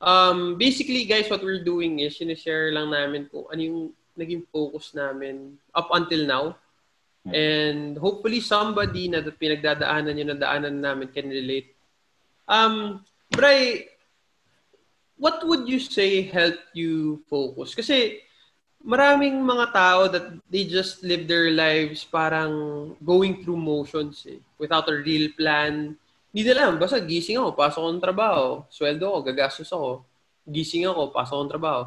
Um, 0.00 0.60
basically, 0.60 1.08
guys, 1.08 1.28
what 1.32 1.44
we're 1.44 1.64
doing 1.64 2.04
is 2.04 2.16
sinishare 2.20 2.72
lang 2.72 2.92
namin 2.92 3.28
kung 3.32 3.48
ano 3.48 3.60
yung 3.60 3.80
naging 4.16 4.44
focus 4.52 4.92
namin 4.92 5.56
up 5.72 5.88
until 5.96 6.22
now. 6.28 6.44
Hmm. 7.24 7.32
And 7.32 7.90
hopefully 7.96 8.44
somebody 8.44 9.08
na 9.08 9.24
pinagdadaanan 9.24 10.20
yun 10.20 10.36
na 10.36 10.38
daanan 10.40 10.80
namin 10.80 11.08
can 11.08 11.28
relate. 11.28 11.72
Um, 12.44 13.04
Bray, 13.32 13.88
what 15.16 15.44
would 15.44 15.68
you 15.68 15.80
say 15.80 16.28
helped 16.28 16.72
you 16.72 17.24
focus? 17.28 17.76
Kasi 17.76 18.24
maraming 18.80 19.40
mga 19.44 19.66
tao 19.72 20.08
that 20.08 20.32
they 20.48 20.64
just 20.64 21.04
live 21.04 21.28
their 21.28 21.52
lives 21.52 22.04
parang 22.04 22.52
going 23.04 23.44
through 23.44 23.60
motions 23.60 24.24
eh, 24.24 24.40
without 24.56 24.88
a 24.88 24.96
real 25.00 25.28
plan. 25.36 25.94
Hindi 26.30 26.40
nila 26.46 26.70
alam, 26.70 26.78
basta 26.78 27.02
gising 27.02 27.36
ako, 27.36 27.58
pasok 27.58 27.80
ako 27.82 27.90
ng 27.90 28.04
trabaho, 28.04 28.46
sweldo 28.70 29.04
ako, 29.04 29.18
gagastos 29.26 29.70
ako, 29.74 30.06
gising 30.46 30.86
ako, 30.86 31.10
pasok 31.10 31.34
ako 31.36 31.42
ng 31.44 31.52
trabaho. 31.52 31.82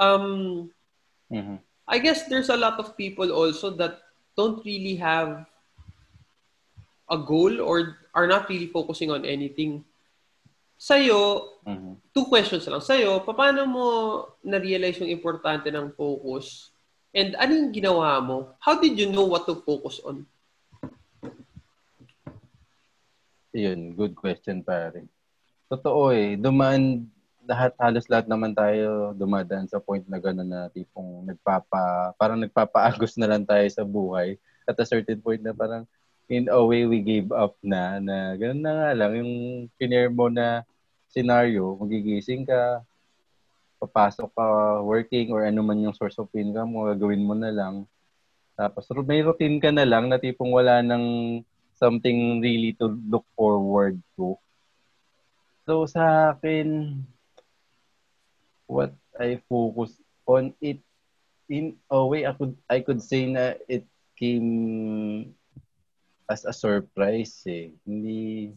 Um, 0.00 0.26
Mm-hmm. 1.30 1.62
I 1.86 1.98
guess 1.98 2.26
there's 2.26 2.50
a 2.50 2.58
lot 2.58 2.78
of 2.78 2.96
people 2.98 3.30
also 3.30 3.70
that 3.78 4.02
don't 4.36 4.62
really 4.66 4.96
have 4.98 5.46
a 7.10 7.18
goal 7.18 7.60
or 7.62 7.98
are 8.14 8.26
not 8.26 8.48
really 8.50 8.66
focusing 8.66 9.10
on 9.10 9.24
anything 9.24 9.84
sa'yo, 10.80 11.20
mm-hmm. 11.68 11.94
two 12.16 12.24
questions 12.32 12.64
lang. 12.64 12.80
Sa'yo, 12.80 13.20
paano 13.28 13.68
mo 13.68 13.86
na-realize 14.40 15.04
yung 15.04 15.12
importante 15.12 15.68
ng 15.68 15.92
focus? 15.92 16.72
And 17.12 17.36
ano 17.36 17.52
yung 17.52 17.72
ginawa 17.76 18.16
mo? 18.24 18.56
How 18.56 18.80
did 18.80 18.96
you 18.96 19.12
know 19.12 19.28
what 19.28 19.44
to 19.44 19.60
focus 19.60 20.00
on? 20.00 20.24
Yun, 23.52 23.92
good 23.92 24.16
question 24.16 24.64
pare. 24.64 25.04
Totoo 25.68 26.16
eh, 26.16 26.40
dumaan 26.40 27.12
lahat 27.44 27.74
halos 27.82 28.06
lahat 28.06 28.30
naman 28.30 28.54
tayo 28.54 29.10
dumadaan 29.18 29.66
sa 29.66 29.82
point 29.82 30.06
na 30.06 30.22
gano'n 30.22 30.46
na 30.46 30.60
tipong 30.70 31.26
nagpapa 31.26 32.14
parang 32.14 32.38
nagpapaagos 32.38 33.18
na 33.18 33.26
lang 33.26 33.42
tayo 33.42 33.66
sa 33.66 33.82
buhay 33.82 34.38
at 34.70 34.78
a 34.78 34.86
certain 34.86 35.18
point 35.18 35.42
na 35.42 35.50
parang 35.50 35.82
in 36.30 36.46
a 36.46 36.62
way 36.62 36.86
we 36.86 37.02
gave 37.02 37.34
up 37.34 37.58
na, 37.58 37.98
na 37.98 38.38
gano'n 38.38 38.62
na 38.62 38.72
nga 38.72 38.90
lang, 38.94 39.12
yung 39.18 39.34
kinare 39.74 40.06
mo 40.06 40.30
na 40.30 40.62
scenario, 41.10 41.74
magigising 41.74 42.46
ka, 42.46 42.86
papasok 43.82 44.30
ka 44.30 44.46
working 44.86 45.34
or 45.34 45.42
ano 45.42 45.58
man 45.66 45.82
yung 45.82 45.96
source 45.98 46.14
of 46.22 46.30
income 46.38 46.70
mo, 46.70 46.86
gagawin 46.86 47.26
mo 47.26 47.34
na 47.34 47.50
lang. 47.50 47.82
Tapos 48.54 48.86
may 49.02 49.26
routine 49.26 49.58
ka 49.58 49.74
na 49.74 49.82
lang 49.82 50.06
na 50.06 50.22
tipong 50.22 50.54
wala 50.54 50.78
nang 50.86 51.40
something 51.74 52.38
really 52.38 52.78
to 52.78 52.94
look 53.10 53.26
forward 53.34 53.98
to. 54.14 54.38
So 55.66 55.88
sa 55.90 56.36
akin, 56.36 56.94
what 58.70 58.94
I 59.18 59.42
focus 59.50 59.98
on 60.30 60.54
it 60.62 60.78
in 61.50 61.74
a 61.90 61.98
way 62.06 62.22
I 62.22 62.32
could 62.38 62.54
I 62.70 62.78
could 62.86 63.02
say 63.02 63.26
na 63.26 63.58
it 63.66 63.82
came 64.14 65.34
as 66.30 66.46
a 66.46 66.54
surprise 66.54 67.42
eh. 67.50 67.74
Hindi 67.82 68.54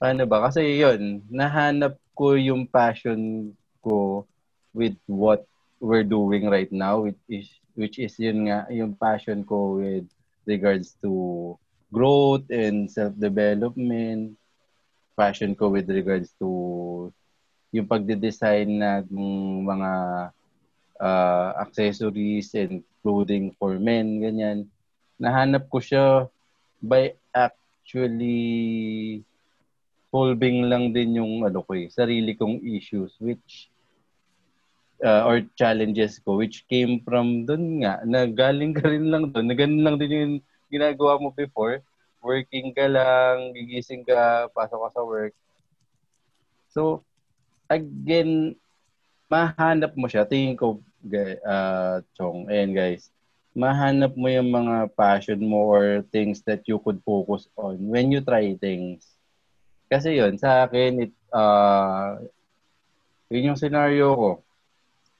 paano 0.00 0.24
ba? 0.24 0.48
Kasi 0.48 0.80
yon 0.80 1.20
nahanap 1.28 2.00
ko 2.16 2.34
yung 2.40 2.64
passion 2.64 3.52
ko 3.84 4.24
with 4.72 4.96
what 5.04 5.44
we're 5.78 6.06
doing 6.06 6.48
right 6.48 6.72
now 6.72 7.04
which 7.04 7.20
is 7.28 7.46
which 7.76 7.96
is 8.00 8.16
yun 8.16 8.48
nga 8.48 8.64
yung 8.72 8.96
passion 8.96 9.44
ko 9.44 9.76
with 9.82 10.08
regards 10.48 10.96
to 11.04 11.52
growth 11.92 12.46
and 12.48 12.88
self-development 12.88 14.32
passion 15.14 15.54
ko 15.54 15.70
with 15.70 15.86
regards 15.86 16.34
to 16.40 16.48
yung 17.74 17.90
pagde-design 17.90 18.70
ng 18.78 19.66
mga 19.66 19.92
uh, 21.02 21.50
accessories 21.58 22.54
and 22.54 22.86
clothing 23.02 23.50
for 23.58 23.78
men, 23.82 24.22
ganyan. 24.22 24.70
Nahanap 25.18 25.70
ko 25.70 25.78
siya 25.78 26.26
by 26.82 27.14
actually 27.32 29.22
solving 30.14 30.70
lang 30.70 30.94
din 30.94 31.18
yung 31.18 31.42
ano 31.42 31.62
ko 31.66 31.74
eh, 31.74 31.90
sarili 31.90 32.38
kong 32.38 32.62
issues 32.62 33.18
which 33.18 33.66
uh, 35.02 35.26
or 35.26 35.42
challenges 35.58 36.22
ko 36.22 36.38
which 36.38 36.62
came 36.70 37.02
from 37.02 37.42
doon 37.42 37.82
nga 37.82 37.98
na 38.06 38.26
galing 38.30 38.70
ka 38.70 38.86
rin 38.86 39.10
lang 39.10 39.34
doon 39.34 39.46
na 39.50 39.56
ganun 39.58 39.82
lang 39.82 39.96
din 39.98 40.12
yung 40.14 40.34
ginagawa 40.70 41.18
mo 41.18 41.34
before. 41.34 41.82
Working 42.24 42.72
ka 42.72 42.88
lang 42.88 43.52
gigising 43.52 44.06
ka 44.06 44.48
pasok 44.54 44.88
ka 44.88 44.88
sa 44.96 45.02
work. 45.04 45.34
So 46.72 47.04
again, 47.68 48.56
mahanap 49.28 49.92
mo 49.98 50.06
siya. 50.08 50.24
Tingin 50.24 50.56
ko, 50.56 50.80
uh, 51.44 52.00
Chong, 52.16 52.48
and 52.48 52.72
guys, 52.72 53.10
mahanap 53.54 54.18
mo 54.18 54.26
yung 54.26 54.50
mga 54.50 54.90
passion 54.98 55.38
mo 55.38 55.62
or 55.70 56.02
things 56.10 56.42
that 56.42 56.66
you 56.66 56.82
could 56.82 56.98
focus 57.06 57.46
on 57.54 57.78
when 57.78 58.10
you 58.10 58.18
try 58.18 58.50
things. 58.58 59.14
Kasi 59.86 60.18
yun, 60.18 60.34
sa 60.34 60.66
akin, 60.66 61.06
it, 61.06 61.12
uh, 61.30 62.18
yun 63.30 63.54
yung 63.54 63.60
scenario 63.60 64.10
ko. 64.18 64.30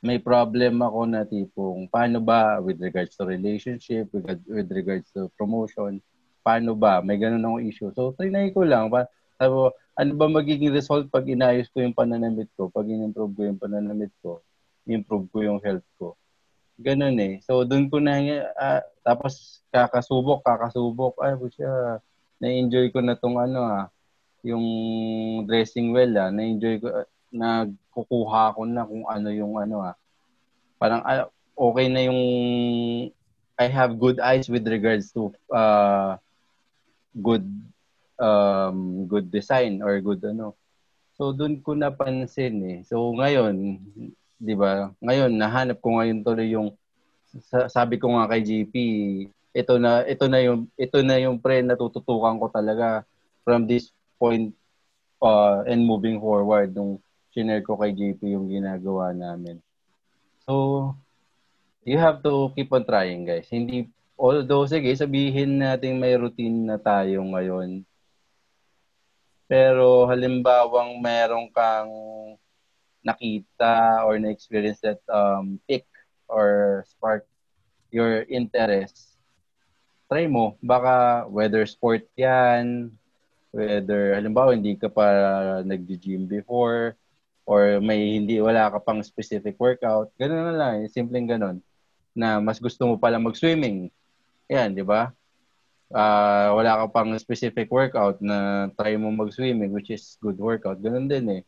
May 0.04 0.18
problem 0.20 0.82
ako 0.82 1.00
na 1.08 1.22
tipong, 1.24 1.88
paano 1.88 2.20
ba 2.20 2.58
with 2.60 2.82
regards 2.82 3.14
to 3.16 3.24
relationship, 3.24 4.10
with, 4.12 4.42
with 4.50 4.68
regards 4.68 5.08
to 5.14 5.30
promotion, 5.38 6.02
paano 6.44 6.76
ba? 6.76 7.00
May 7.00 7.16
ganun 7.16 7.40
akong 7.40 7.64
issue. 7.64 7.90
So, 7.96 8.12
trinay 8.18 8.52
ko 8.52 8.66
lang. 8.66 8.92
Pa, 8.92 9.08
sabi 9.38 9.72
ano 9.94 10.10
ba 10.18 10.26
magiging 10.26 10.75
result 10.75 11.06
pag 11.06 11.23
inayos 11.26 11.70
ko 11.70 11.78
yung 11.78 11.94
pananamit 11.94 12.50
ko, 12.58 12.66
pag 12.66 12.86
in-improve 12.90 13.32
ko 13.34 13.42
yung 13.47 13.60
pananamit 13.62 14.10
ko, 14.18 14.42
improve 14.90 15.30
ko 15.30 15.38
yung 15.40 15.60
health 15.62 15.86
ko. 15.97 16.18
Ganun 16.75 17.17
eh. 17.23 17.34
So, 17.47 17.63
doon 17.63 17.87
ko 17.87 18.02
na, 18.02 18.19
uh, 18.58 18.82
tapos 19.06 19.63
kakasubok, 19.71 20.43
kakasubok, 20.43 21.15
ay, 21.23 21.39
siya, 21.54 22.02
na-enjoy 22.43 22.91
ko 22.91 22.99
na 23.00 23.15
tong 23.15 23.39
ano 23.39 23.63
ah, 23.63 23.87
yung 24.45 24.67
dressing 25.49 25.95
well 25.95 26.13
ah, 26.19 26.28
na-enjoy 26.28 26.82
ko, 26.82 26.89
uh, 26.91 27.08
nagkukuha 27.34 28.54
ko 28.54 28.63
na 28.67 28.87
kung 28.87 29.04
ano 29.06 29.28
yung 29.30 29.54
ano 29.58 29.80
ah. 29.80 29.95
Parang 30.76 31.02
uh, 31.06 31.26
okay 31.54 31.87
na 31.89 32.02
yung 32.04 32.23
I 33.54 33.71
have 33.71 34.02
good 34.02 34.19
eyes 34.19 34.50
with 34.50 34.67
regards 34.67 35.15
to 35.15 35.30
uh, 35.54 36.19
good 37.15 37.47
um, 38.19 39.06
good 39.06 39.30
design 39.30 39.78
or 39.78 40.02
good 40.02 40.23
ano. 40.26 40.58
So 41.15 41.30
doon 41.30 41.63
ko 41.63 41.78
napansin 41.78 42.58
eh. 42.67 42.78
So 42.82 43.15
ngayon, 43.15 43.80
'di 44.45 44.54
ba? 44.54 44.93
Ngayon 45.00 45.33
nahanap 45.33 45.80
ko 45.80 45.97
ngayon 45.97 46.21
tuloy 46.21 46.52
yung 46.52 46.76
sabi 47.73 47.97
ko 47.97 48.15
nga 48.15 48.30
kay 48.30 48.45
GP, 48.45 48.75
ito 49.57 49.75
na 49.80 50.04
ito 50.04 50.28
na 50.28 50.39
yung 50.45 50.69
ito 50.76 51.00
na 51.00 51.17
yung 51.19 51.41
pre 51.41 51.65
na 51.65 51.75
tututukan 51.75 52.37
ko 52.37 52.47
talaga 52.52 53.02
from 53.43 53.65
this 53.65 53.91
point 54.21 54.52
uh, 55.25 55.65
and 55.65 55.83
moving 55.83 56.21
forward 56.21 56.76
nung 56.76 57.00
shinare 57.33 57.65
ko 57.65 57.80
kay 57.80 57.97
JP 57.97 58.21
yung 58.28 58.47
ginagawa 58.47 59.11
namin. 59.11 59.59
So, 60.45 60.93
you 61.83 61.99
have 61.99 62.23
to 62.23 62.52
keep 62.54 62.71
on 62.71 62.87
trying, 62.87 63.26
guys. 63.26 63.50
Hindi, 63.50 63.91
although, 64.15 64.69
sige, 64.71 64.93
sabihin 64.95 65.59
natin 65.59 65.99
may 65.99 66.15
routine 66.15 66.69
na 66.69 66.78
tayo 66.78 67.25
ngayon 67.26 67.83
pero 69.45 70.09
halimbawang 70.09 70.99
meron 71.04 71.52
kang 71.52 71.93
nakita 73.04 74.02
or 74.08 74.19
na-experience 74.19 74.80
that 74.80 75.00
um, 75.12 75.60
pick 75.69 75.84
or 76.26 76.82
spark 76.88 77.28
your 77.93 78.25
interest, 78.26 79.14
try 80.10 80.26
mo. 80.26 80.56
Baka 80.64 81.28
whether 81.28 81.62
sport 81.69 82.08
yan, 82.17 82.90
whether 83.52 84.19
halimbawa 84.19 84.56
hindi 84.56 84.75
ka 84.75 84.88
pa 84.90 85.06
nag-gym 85.62 86.26
before, 86.26 86.97
or 87.45 87.78
may 87.78 88.19
hindi 88.19 88.40
wala 88.40 88.73
ka 88.73 88.80
pang 88.80 89.04
specific 89.04 89.54
workout, 89.60 90.10
ganun 90.17 90.49
na 90.49 90.56
lang, 90.56 90.88
simpleng 90.88 91.28
ganun. 91.28 91.60
Na 92.17 92.40
mas 92.40 92.56
gusto 92.56 92.88
mo 92.88 92.97
pala 92.97 93.21
mag-swimming. 93.21 93.93
Yan, 94.49 94.73
di 94.73 94.82
ba? 94.82 95.12
uh, 95.95 96.49
wala 96.58 96.84
ka 96.84 96.86
pang 96.90 97.10
specific 97.21 97.71
workout 97.71 98.19
na 98.19 98.69
try 98.75 98.99
mo 98.99 99.14
mag-swimming 99.14 99.71
which 99.71 99.95
is 99.95 100.19
good 100.19 100.38
workout, 100.38 100.82
ganun 100.82 101.06
din 101.06 101.40
eh. 101.40 101.43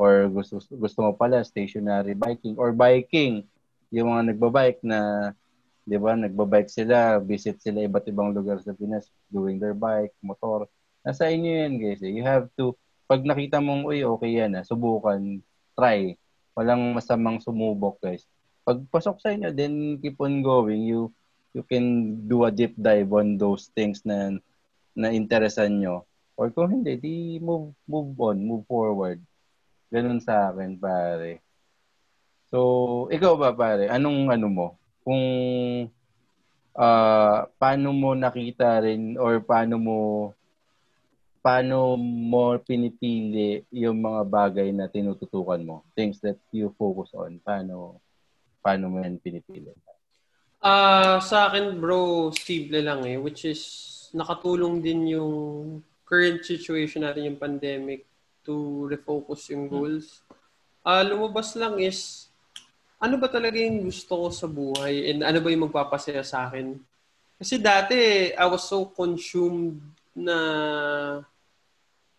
Or 0.00 0.32
gusto, 0.32 0.64
gusto 0.64 0.98
mo 1.04 1.12
pala 1.12 1.44
stationary 1.44 2.16
biking 2.16 2.56
or 2.56 2.72
biking. 2.72 3.44
Yung 3.92 4.08
mga 4.08 4.32
nagbabike 4.32 4.80
na, 4.80 5.30
di 5.84 6.00
ba, 6.00 6.16
nagbabike 6.16 6.72
sila, 6.72 7.20
visit 7.20 7.60
sila 7.60 7.84
iba't 7.84 8.08
ibang 8.08 8.32
lugar 8.32 8.64
sa 8.64 8.72
Pinas 8.72 9.12
doing 9.28 9.60
their 9.60 9.76
bike, 9.76 10.16
motor. 10.24 10.64
Nasa 11.04 11.28
inyo 11.28 11.52
yan 11.52 11.76
guys. 11.76 12.00
You 12.00 12.24
have 12.24 12.48
to, 12.56 12.72
pag 13.04 13.28
nakita 13.28 13.60
mong, 13.60 13.84
uy, 13.84 14.00
okay 14.00 14.40
yan 14.40 14.56
ah, 14.56 14.64
subukan, 14.64 15.44
try. 15.76 16.16
Walang 16.56 16.96
masamang 16.96 17.44
sumubok 17.44 18.00
guys. 18.00 18.24
Pag 18.64 18.80
pasok 18.88 19.20
sa 19.20 19.36
inyo, 19.36 19.52
then 19.52 20.00
keep 20.00 20.16
on 20.16 20.40
going. 20.40 20.80
You 20.88 21.12
you 21.52 21.66
can 21.66 22.16
do 22.30 22.46
a 22.46 22.54
deep 22.54 22.78
dive 22.78 23.10
on 23.10 23.36
those 23.36 23.68
things 23.74 24.00
na 24.06 24.38
na 24.94 25.10
interesan 25.12 25.82
nyo. 25.82 26.06
Or 26.40 26.48
kung 26.48 26.72
hindi, 26.72 26.96
di 26.96 27.14
move, 27.36 27.76
move 27.84 28.16
on, 28.16 28.40
move 28.40 28.64
forward. 28.64 29.20
Ganun 29.90 30.22
sa 30.22 30.54
akin, 30.54 30.78
pare. 30.78 31.42
So, 32.50 33.06
ikaw 33.10 33.34
ba, 33.34 33.50
pare? 33.50 33.90
Anong 33.90 34.30
ano 34.30 34.46
mo? 34.46 34.66
Kung 35.02 35.22
uh, 36.78 37.38
paano 37.58 37.88
mo 37.90 38.14
nakita 38.14 38.86
rin 38.86 39.18
or 39.18 39.42
paano 39.42 39.74
mo 39.78 39.98
paano 41.40 41.96
mo 41.96 42.60
pinipili 42.60 43.64
yung 43.72 44.04
mga 44.04 44.22
bagay 44.28 44.68
na 44.70 44.86
tinututukan 44.86 45.62
mo? 45.62 45.82
Things 45.96 46.20
that 46.20 46.36
you 46.52 46.70
focus 46.76 47.16
on. 47.16 47.40
Paano 47.42 47.98
paano 48.60 48.92
mo 48.92 48.96
yan 49.00 49.18
pinipili? 49.18 49.72
Uh, 50.60 51.16
sa 51.24 51.48
akin 51.48 51.80
bro, 51.80 52.28
simple 52.36 52.84
lang 52.84 53.00
eh, 53.08 53.16
which 53.16 53.48
is 53.48 53.62
nakatulong 54.12 54.84
din 54.84 55.16
yung 55.16 55.32
current 56.04 56.44
situation 56.44 57.06
natin 57.06 57.32
yung 57.32 57.40
pandemic 57.40 58.09
to 58.50 58.90
refocus 58.90 59.46
yung 59.54 59.70
hmm. 59.70 59.72
goals. 59.72 60.26
Uh, 60.82 61.06
lumabas 61.06 61.54
lang 61.54 61.78
is 61.78 62.26
ano 62.98 63.14
ba 63.16 63.30
talaga 63.30 63.56
yung 63.62 63.86
gusto 63.86 64.26
ko 64.26 64.26
sa 64.34 64.50
buhay 64.50 65.14
and 65.14 65.22
ano 65.22 65.38
ba 65.38 65.54
yung 65.54 65.70
magpapasaya 65.70 66.26
sa 66.26 66.50
akin? 66.50 66.74
Kasi 67.38 67.62
dati 67.62 68.34
I 68.34 68.46
was 68.50 68.66
so 68.66 68.90
consumed 68.90 69.78
na 70.10 70.36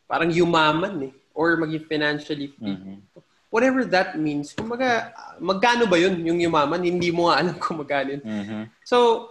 parang 0.08 0.32
yumaman 0.32 1.12
eh 1.12 1.14
or 1.36 1.60
maging 1.60 1.86
financially 1.92 2.48
free. 2.56 2.80
Mm-hmm 2.80 3.12
whatever 3.52 3.84
that 3.84 4.16
means, 4.18 4.56
kumbaga, 4.56 5.12
magkano 5.38 5.86
ba 5.86 6.00
yun 6.00 6.24
yung 6.24 6.40
yumaman? 6.40 6.82
Hindi 6.82 7.12
mo 7.12 7.28
nga 7.28 7.44
alam 7.44 7.60
kung 7.60 7.84
magkano 7.84 8.18
yun. 8.18 8.24
Mm-hmm. 8.24 8.64
So, 8.88 9.30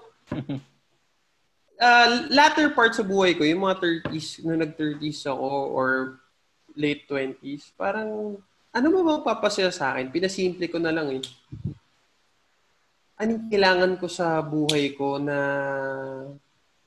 uh, 1.81 2.09
latter 2.39 2.71
part 2.77 2.93
sa 2.93 3.03
buhay 3.03 3.35
ko, 3.35 3.49
yung 3.49 3.65
mga 3.65 3.81
30s, 4.07 4.45
nung 4.45 4.61
nag-30s 4.61 5.25
ako 5.25 5.49
or 5.73 6.21
late 6.81 7.05
20s, 7.05 7.77
parang 7.77 8.41
ano 8.71 8.87
ba 8.89 9.01
magpapasaya 9.21 9.69
sa 9.69 9.95
akin? 9.95 10.09
Pinasimple 10.09 10.71
ko 10.71 10.79
na 10.81 10.95
lang 10.95 11.11
eh. 11.19 11.23
Anong 13.21 13.53
kailangan 13.53 13.93
ko 14.01 14.07
sa 14.09 14.41
buhay 14.41 14.97
ko 14.97 15.21
na 15.21 15.37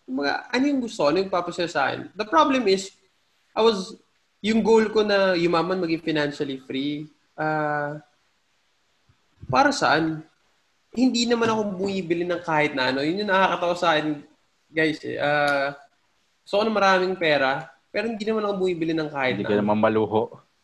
mga, 0.08 0.32
ano 0.51 0.63
yung 0.63 0.82
gusto? 0.84 1.08
Ano 1.08 1.19
yung 1.19 1.32
papasaya 1.32 1.69
sa 1.69 1.91
akin? 1.91 2.10
The 2.15 2.27
problem 2.27 2.65
is, 2.71 2.91
I 3.53 3.62
was, 3.62 3.99
yung 4.43 4.63
goal 4.63 4.88
ko 4.89 5.03
na 5.03 5.36
yumaman 5.36 5.79
maging 5.79 6.03
financially 6.03 6.60
free, 6.63 7.08
uh, 7.36 7.99
para 9.47 9.71
saan? 9.75 10.23
Hindi 10.93 11.25
naman 11.25 11.49
ako 11.49 11.84
bumibili 11.84 12.23
ng 12.23 12.43
kahit 12.45 12.77
na 12.77 12.93
ano. 12.93 13.01
Yun 13.01 13.25
yung 13.25 13.32
nakakatawa 13.34 13.75
sa 13.75 13.88
akin, 13.97 14.21
guys. 14.69 15.01
Eh. 15.03 15.17
Uh, 15.17 15.73
so, 16.45 16.62
ako 16.62 16.69
na 16.69 16.73
maraming 16.73 17.15
pera, 17.17 17.72
pero 17.93 18.10
hindi 18.10 18.25
naman 18.25 18.49
ako 18.49 18.53
bumibili 18.58 18.97
ng 18.97 19.10
kahit 19.13 19.38
hindi 19.38 19.45
na 19.45 19.53
Hindi 19.53 19.53
ka 19.53 19.62
naman 19.62 19.77
maluho. 19.77 20.21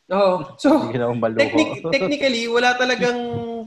Oo. 0.10 0.18
Oh, 0.18 0.38
so, 0.58 0.82
hindi 0.82 0.98
ka 0.98 1.02
naman 1.06 1.22
maluho. 1.22 1.38
Technic- 1.46 1.86
technically, 1.94 2.44
wala 2.50 2.74
talagang 2.74 3.20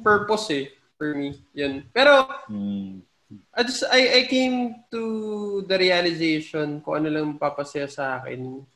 purpose 0.02 0.50
eh 0.50 0.66
for 0.98 1.14
me. 1.14 1.38
Yun. 1.54 1.86
Pero, 1.94 2.26
hmm. 2.50 3.06
I 3.54 3.60
just, 3.62 3.86
I, 3.86 4.18
I 4.18 4.22
came 4.26 4.82
to 4.90 5.02
the 5.70 5.78
realization 5.78 6.82
kung 6.82 7.00
ano 7.00 7.08
lang 7.08 7.38
papasaya 7.38 7.86
sa 7.86 8.18
akin. 8.18 8.66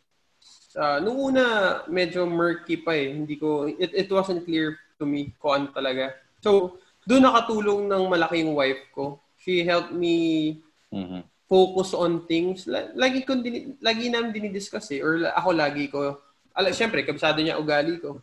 Uh, 0.79 0.99
nung 1.03 1.19
una, 1.35 1.45
medyo 1.91 2.23
murky 2.23 2.79
pa 2.79 2.95
eh. 2.95 3.11
Hindi 3.11 3.37
ko, 3.37 3.67
it, 3.67 3.91
it 3.91 4.09
wasn't 4.09 4.47
clear 4.47 4.79
to 4.97 5.05
me 5.05 5.35
kung 5.43 5.53
ano 5.53 5.67
talaga. 5.75 6.15
So, 6.41 6.79
doon 7.03 7.27
nakatulong 7.27 7.91
ng 7.91 8.03
malaki 8.07 8.47
yung 8.47 8.55
wife 8.55 8.87
ko. 8.95 9.19
She 9.43 9.67
helped 9.67 9.91
me 9.91 10.59
mm-hmm. 10.95 11.27
Focus 11.47 11.95
on 11.95 12.27
things. 12.27 12.67
Lagi 12.95 13.23
ko 13.23 13.39
din, 13.39 13.79
lagi 13.79 14.11
namin 14.11 14.35
dinidiscuss 14.35 14.91
eh. 14.95 15.01
Or 15.03 15.31
ako 15.31 15.51
lagi 15.55 15.87
ko. 15.87 16.19
Ala, 16.55 16.75
syempre, 16.75 17.07
kabisado 17.07 17.39
niya 17.39 17.59
ugali 17.59 18.03
ko. 18.03 18.19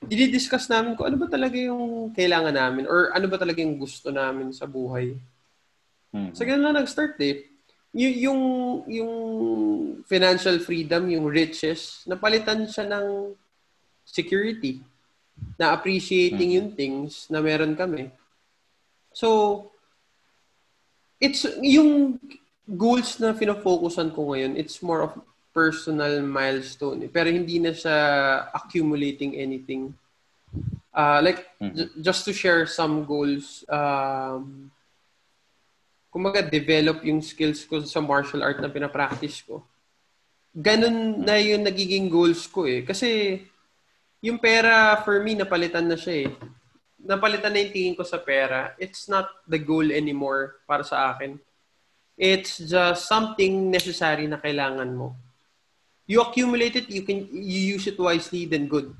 Dinidiscuss 0.00 0.72
namin 0.72 0.96
kung 0.96 1.12
ano 1.12 1.16
ba 1.20 1.28
talaga 1.28 1.56
yung 1.60 2.14
kailangan 2.16 2.54
namin 2.54 2.84
or 2.88 3.12
ano 3.12 3.26
ba 3.28 3.36
talaga 3.36 3.60
yung 3.60 3.76
gusto 3.76 4.08
namin 4.08 4.54
sa 4.56 4.64
buhay. 4.64 5.16
Mm-hmm. 6.14 6.32
So, 6.32 6.48
ganun 6.48 6.64
lang 6.64 6.78
nag-start 6.80 7.20
eh. 7.20 7.44
Y- 7.92 8.24
yung, 8.24 8.40
yung 8.88 9.12
financial 10.08 10.56
freedom, 10.64 11.12
yung 11.12 11.28
riches, 11.28 12.06
napalitan 12.08 12.64
siya 12.64 12.88
ng 12.88 13.36
security 14.08 14.80
na 15.60 15.76
appreciating 15.76 16.56
yung 16.56 16.72
things 16.72 17.28
na 17.28 17.44
meron 17.44 17.76
kami. 17.76 18.08
So, 19.12 19.68
it's 21.20 21.46
yung 21.62 22.18
goals 22.64 23.18
na 23.18 23.34
fino-focusan 23.34 24.14
ko 24.14 24.32
ngayon, 24.32 24.54
it's 24.54 24.82
more 24.82 25.02
of 25.02 25.12
personal 25.54 26.22
milestone. 26.22 27.08
Pero 27.10 27.32
hindi 27.32 27.58
na 27.58 27.74
siya 27.74 27.96
accumulating 28.54 29.34
anything. 29.34 29.90
Uh, 30.94 31.20
like, 31.22 31.46
mm-hmm. 31.58 31.74
j- 31.74 31.92
just 32.02 32.22
to 32.26 32.32
share 32.32 32.66
some 32.66 33.02
goals, 33.02 33.64
um, 33.70 34.70
kumaga, 36.14 36.42
develop 36.42 37.02
yung 37.02 37.22
skills 37.22 37.64
ko 37.66 37.82
sa 37.82 38.02
martial 38.02 38.42
art 38.42 38.62
na 38.62 38.70
pinapractice 38.70 39.42
ko. 39.42 39.62
Ganun 40.54 41.22
na 41.22 41.38
yung 41.38 41.62
nagiging 41.62 42.10
goals 42.10 42.46
ko 42.46 42.66
eh. 42.66 42.82
Kasi, 42.82 43.40
yung 44.18 44.38
pera, 44.38 44.98
for 45.06 45.22
me, 45.22 45.38
napalitan 45.38 45.86
na 45.86 45.94
siya 45.94 46.26
eh. 46.26 46.30
Napalitan 46.98 47.54
na 47.54 47.62
yung 47.62 47.74
tingin 47.74 47.96
ko 47.96 48.02
sa 48.02 48.18
pera. 48.18 48.74
It's 48.76 49.06
not 49.06 49.30
the 49.46 49.58
goal 49.58 49.86
anymore 49.88 50.58
para 50.66 50.82
sa 50.82 51.14
akin. 51.14 51.38
It's 52.18 52.58
just 52.58 53.06
something 53.06 53.70
necessary 53.70 54.26
na 54.26 54.42
kailangan 54.42 54.90
mo. 54.90 55.14
You 56.10 56.24
accumulate 56.24 56.74
it, 56.74 56.90
you 56.90 57.06
can 57.06 57.30
you 57.30 57.78
use 57.78 57.86
it 57.86 58.00
wisely, 58.00 58.48
then 58.48 58.66
good. 58.66 58.90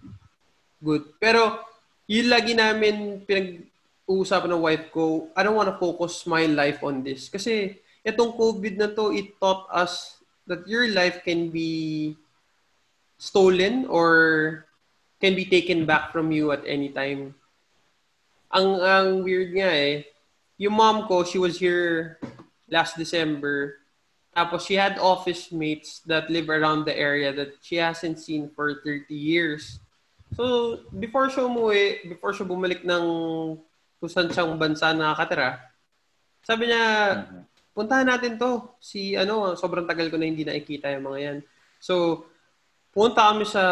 Good. 0.79 1.19
Pero, 1.19 1.59
yun 2.07 2.31
lagi 2.31 2.55
namin 2.55 3.27
pinag-uusapan 3.27 4.55
ng 4.55 4.63
wife 4.63 4.87
ko, 4.95 5.27
I 5.35 5.43
don't 5.43 5.59
wanna 5.59 5.75
focus 5.75 6.23
my 6.31 6.47
life 6.47 6.85
on 6.87 7.03
this. 7.03 7.27
Kasi, 7.27 7.83
itong 8.07 8.39
COVID 8.39 8.79
na 8.79 8.89
to, 8.95 9.11
it 9.11 9.35
taught 9.43 9.67
us 9.75 10.23
that 10.47 10.63
your 10.71 10.87
life 10.95 11.27
can 11.27 11.51
be 11.51 12.15
stolen 13.19 13.85
or 13.91 14.65
can 15.19 15.35
be 15.35 15.45
taken 15.45 15.83
back 15.83 16.15
from 16.15 16.31
you 16.31 16.55
at 16.55 16.63
any 16.65 16.95
time. 16.95 17.35
Ang 18.49 18.69
ang 18.81 19.09
weird 19.25 19.53
nga 19.53 19.69
eh, 19.69 20.09
yung 20.59 20.75
mom 20.75 21.07
ko, 21.07 21.23
she 21.23 21.39
was 21.39 21.57
here 21.61 22.19
last 22.69 22.97
December. 22.97 23.81
Tapos 24.33 24.67
she 24.67 24.79
had 24.79 25.01
office 25.03 25.51
mates 25.51 26.01
that 26.07 26.31
live 26.31 26.49
around 26.49 26.85
the 26.85 26.95
area 26.95 27.33
that 27.35 27.59
she 27.61 27.77
hasn't 27.77 28.21
seen 28.23 28.51
for 28.55 28.81
30 28.85 29.11
years. 29.11 29.81
So, 30.37 30.85
before 30.93 31.33
siya 31.33 31.49
umuwi, 31.49 32.05
before 32.13 32.37
siya 32.37 32.45
bumalik 32.45 32.85
ng 32.85 33.05
kung 33.99 34.11
saan 34.13 34.29
siyang 34.29 34.61
bansa 34.61 34.93
nakakatira, 34.93 35.59
sabi 36.45 36.69
niya, 36.69 36.85
mm-hmm. 36.85 37.43
puntahan 37.73 38.07
natin 38.07 38.37
to. 38.37 38.77
Si, 38.79 39.17
ano, 39.17 39.57
sobrang 39.57 39.89
tagal 39.89 40.13
ko 40.13 40.21
na 40.21 40.29
hindi 40.29 40.45
nakikita 40.45 40.93
yung 40.93 41.09
mga 41.09 41.19
yan. 41.19 41.39
So, 41.81 42.28
Punta 42.99 43.31
kami 43.31 43.47
sa 43.47 43.63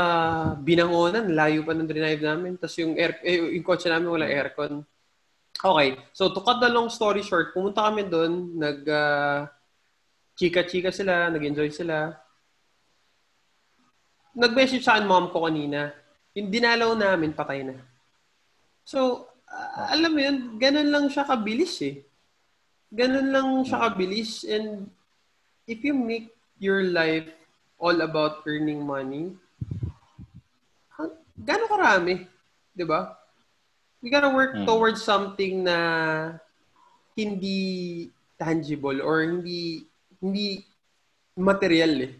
Binangonan, 0.62 1.35
layo 1.35 1.67
pa 1.67 1.75
ng 1.75 1.83
drive 1.83 2.23
namin. 2.23 2.55
Tapos 2.55 2.79
yung, 2.79 2.95
air, 2.95 3.19
eh, 3.27 3.59
yung 3.59 3.67
kotse 3.67 3.91
namin 3.91 4.07
wala 4.07 4.31
aircon. 4.31 4.87
Okay. 5.59 5.99
So, 6.15 6.31
to 6.31 6.39
cut 6.47 6.62
the 6.62 6.71
long 6.71 6.87
story 6.87 7.27
short, 7.27 7.51
pumunta 7.51 7.83
kami 7.91 8.07
doon, 8.07 8.55
nag 8.55 8.87
uh, 8.87 9.51
chika-chika 10.39 10.95
sila, 10.95 11.27
nag-enjoy 11.35 11.75
sila. 11.75 12.15
Nag-message 14.31 14.87
sa 14.87 15.03
mom 15.03 15.35
ko 15.35 15.43
kanina. 15.43 15.91
Yung 16.39 16.47
dinalaw 16.47 16.95
namin, 16.95 17.35
patay 17.35 17.67
na. 17.67 17.83
So, 18.87 19.27
uh, 19.51 19.91
alam 19.91 20.15
mo 20.15 20.23
yun, 20.23 20.55
ganun 20.55 20.87
lang 20.87 21.11
siya 21.11 21.27
kabilis 21.27 21.75
eh. 21.83 22.07
Ganun 22.95 23.35
lang 23.35 23.67
siya 23.67 23.91
kabilis. 23.91 24.47
And 24.47 24.87
if 25.67 25.83
you 25.83 25.99
make 25.99 26.31
your 26.62 26.87
life 26.87 27.27
all 27.77 28.01
about 28.01 28.43
earning 28.49 28.81
money, 28.85 29.37
gano'ng 31.41 31.71
karami? 31.71 32.15
Di 32.73 32.85
ba? 32.85 33.17
We 34.01 34.09
gotta 34.09 34.33
work 34.33 34.57
hmm. 34.57 34.65
towards 34.65 35.05
something 35.05 35.65
na 35.65 35.79
hindi 37.17 38.09
tangible 38.37 39.01
or 39.01 39.25
hindi 39.25 39.85
hindi 40.21 40.65
material 41.37 41.93
eh. 42.09 42.12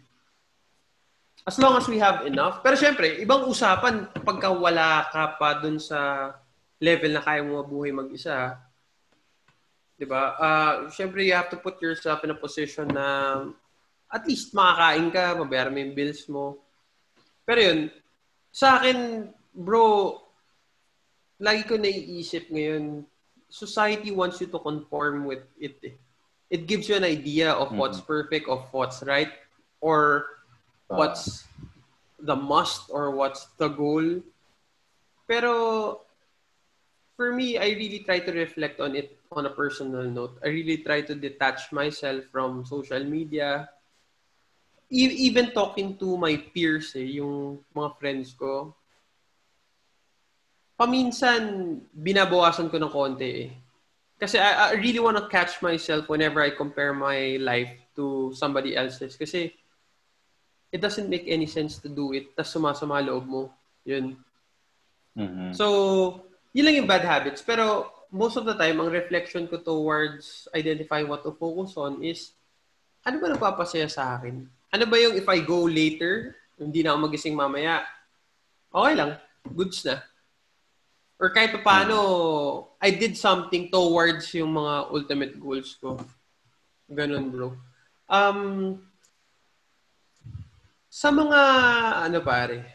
As 1.47 1.63
long 1.63 1.79
as 1.79 1.87
we 1.87 2.03
have 2.03 2.27
enough. 2.27 2.59
Pero 2.65 2.75
syempre, 2.75 3.23
ibang 3.23 3.47
usapan 3.47 4.11
pagka 4.25 4.51
wala 4.51 5.07
ka 5.15 5.39
pa 5.39 5.63
dun 5.63 5.79
sa 5.79 6.33
level 6.83 7.15
na 7.15 7.23
kaya 7.23 7.45
mo 7.45 7.63
mabuhay 7.63 7.95
mag-isa. 7.95 8.59
'Di 9.97 10.05
ba? 10.05 10.35
Uh, 10.37 10.73
syempre, 10.91 11.23
you 11.23 11.33
have 11.33 11.49
to 11.49 11.61
put 11.61 11.79
yourself 11.81 12.25
in 12.27 12.35
a 12.35 12.39
position 12.39 12.91
na 12.91 13.07
at 14.11 14.23
least 14.27 14.55
makakain 14.55 15.11
ka, 15.11 15.35
mabayaran 15.35 15.75
mo 15.75 15.79
yung 15.83 15.97
bills 15.97 16.23
mo. 16.31 16.45
Pero 17.47 17.61
yun, 17.63 17.81
sa 18.51 18.81
akin, 18.81 19.31
bro, 19.55 20.19
lagi 21.39 21.63
ko 21.67 21.77
naiisip 21.77 22.49
ngayon, 22.49 23.05
society 23.49 24.11
wants 24.11 24.41
you 24.41 24.49
to 24.49 24.59
conform 24.59 25.25
with 25.25 25.45
it. 25.61 25.79
Eh. 25.85 25.97
It 26.51 26.67
gives 26.67 26.89
you 26.89 26.95
an 26.95 27.05
idea 27.05 27.53
of 27.53 27.69
mm-hmm. 27.69 27.83
what's 27.83 28.01
perfect, 28.01 28.49
of 28.49 28.67
what's 28.71 29.03
right, 29.03 29.31
or 29.81 30.27
what's 30.87 31.45
the 32.23 32.37
must, 32.37 32.87
or 32.91 33.11
what's 33.11 33.51
the 33.59 33.69
goal. 33.69 34.23
Pero, 35.27 36.01
for 37.19 37.35
me, 37.35 37.59
I 37.59 37.75
really 37.75 38.07
try 38.07 38.21
to 38.23 38.33
reflect 38.33 38.79
on 38.79 38.95
it 38.95 39.19
on 39.33 39.47
a 39.47 39.51
personal 39.51 40.07
note. 40.07 40.39
I 40.45 40.49
really 40.49 40.79
try 40.79 41.03
to 41.03 41.15
detach 41.15 41.73
myself 41.73 42.25
from 42.31 42.65
social 42.65 43.03
media, 43.03 43.69
even 44.91 45.51
talking 45.51 45.99
to 45.99 46.17
my 46.17 46.37
peers 46.39 46.95
eh, 46.95 47.19
yung 47.19 47.59
mga 47.75 47.91
friends 47.99 48.35
ko, 48.39 48.75
paminsan 50.79 51.81
binabawasan 51.91 52.71
ko 52.71 52.77
ng 52.79 52.93
konti 52.93 53.31
eh. 53.49 53.51
Kasi 54.17 54.41
I, 54.41 54.73
I 54.73 54.81
really 54.81 55.01
want 55.01 55.17
to 55.21 55.29
catch 55.29 55.61
myself 55.61 56.09
whenever 56.09 56.41
I 56.41 56.55
compare 56.55 56.95
my 56.97 57.37
life 57.41 57.73
to 57.97 58.33
somebody 58.33 58.77
else's. 58.77 59.17
Kasi 59.17 59.53
it 60.73 60.81
doesn't 60.81 61.13
make 61.13 61.25
any 61.27 61.45
sense 61.45 61.77
to 61.85 61.89
do 61.89 62.13
it. 62.17 62.33
Tapos 62.33 62.53
sumasama 62.53 63.05
loob 63.05 63.27
mo. 63.29 63.43
Yun. 63.85 64.17
Mm-hmm. 65.17 65.53
So, 65.53 66.25
yun 66.57 66.65
lang 66.65 66.77
yung 66.81 66.89
bad 66.89 67.05
habits. 67.05 67.45
Pero 67.45 67.93
most 68.09 68.41
of 68.41 68.49
the 68.49 68.57
time, 68.57 68.81
ang 68.81 68.89
reflection 68.89 69.45
ko 69.49 69.61
towards 69.61 70.49
identifying 70.57 71.09
what 71.09 71.21
to 71.21 71.37
focus 71.37 71.77
on 71.77 72.01
is 72.01 72.33
ano 73.05 73.21
ba 73.21 73.33
nagpapasaya 73.33 73.89
sa 73.89 74.17
akin? 74.17 74.49
Ano 74.77 74.85
ba 74.85 75.01
yung 75.01 75.17
if 75.17 75.25
I 75.25 75.41
go 75.41 75.65
later, 75.65 76.37
hindi 76.61 76.85
na 76.85 76.93
ako 76.93 77.09
magising 77.09 77.33
mamaya, 77.33 77.81
okay 78.69 78.95
lang. 78.95 79.17
Goods 79.49 79.81
na. 79.89 80.05
Or 81.17 81.33
kahit 81.33 81.57
pa 81.57 81.65
paano, 81.65 81.97
I 82.77 82.93
did 82.93 83.17
something 83.17 83.73
towards 83.73 84.29
yung 84.37 84.53
mga 84.53 84.93
ultimate 84.93 85.35
goals 85.41 85.73
ko. 85.81 85.97
Ganun, 86.93 87.33
bro. 87.33 87.57
Um, 88.05 88.85
sa 90.93 91.09
mga, 91.09 91.41
ano 92.05 92.21
pare, 92.21 92.69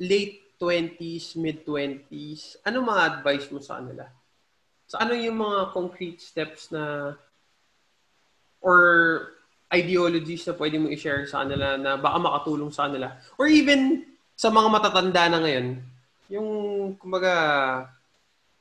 late 0.00 0.56
20s, 0.56 1.36
mid-20s, 1.36 2.56
ano 2.64 2.86
mga 2.86 3.02
advice 3.20 3.52
mo 3.52 3.60
sa 3.60 3.82
kanila? 3.82 4.08
So 4.86 5.00
ano 5.00 5.16
yung 5.16 5.40
mga 5.40 5.72
concrete 5.72 6.20
steps 6.20 6.68
na 6.70 7.16
or 8.62 8.78
ideologies 9.72 10.44
na 10.44 10.54
pwede 10.54 10.76
mo 10.76 10.92
i-share 10.92 11.24
sa 11.24 11.42
kanila 11.42 11.80
na 11.80 11.96
baka 11.96 12.20
makatulong 12.20 12.68
sa 12.68 12.86
kanila? 12.86 13.16
Or 13.40 13.48
even 13.48 14.04
sa 14.36 14.52
mga 14.52 14.68
matatanda 14.68 15.32
na 15.32 15.40
ngayon, 15.40 15.66
yung 16.28 16.48
kumbaga 17.00 17.32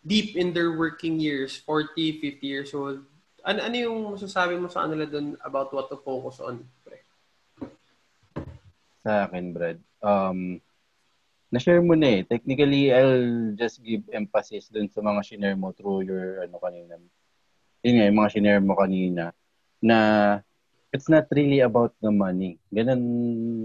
deep 0.02 0.40
in 0.40 0.56
their 0.56 0.74
working 0.74 1.20
years, 1.20 1.60
40, 1.68 2.24
50 2.24 2.48
years 2.48 2.72
old, 2.74 3.04
ano, 3.44 3.60
ano 3.62 3.76
yung 3.76 4.00
masasabi 4.16 4.58
mo 4.58 4.72
sa 4.72 4.88
kanila 4.88 5.06
doon 5.06 5.38
about 5.44 5.70
what 5.76 5.90
to 5.92 5.98
focus 6.00 6.42
on? 6.42 6.64
Pre? 6.86 6.98
Sa 9.02 9.26
akin, 9.28 9.52
Brad, 9.54 9.78
um, 10.02 10.62
na-share 11.52 11.82
mo 11.84 11.98
na 11.98 12.22
eh. 12.22 12.24
Technically, 12.24 12.94
I'll 12.94 13.54
just 13.58 13.84
give 13.84 14.08
emphasis 14.14 14.70
dun 14.72 14.88
sa 14.88 15.04
mga 15.04 15.20
shinare 15.26 15.60
mo 15.60 15.74
through 15.74 16.08
your 16.08 16.46
ano 16.46 16.58
kanina. 16.62 16.96
Yun 17.82 17.94
nga, 17.98 18.08
yung 18.08 18.20
mga 18.22 18.32
shinare 18.32 18.64
mo 18.64 18.74
kanina 18.78 19.34
na 19.82 19.98
it's 20.92 21.08
not 21.08 21.28
really 21.32 21.64
about 21.64 21.96
the 22.04 22.12
money. 22.12 22.60
Ganun 22.72 23.02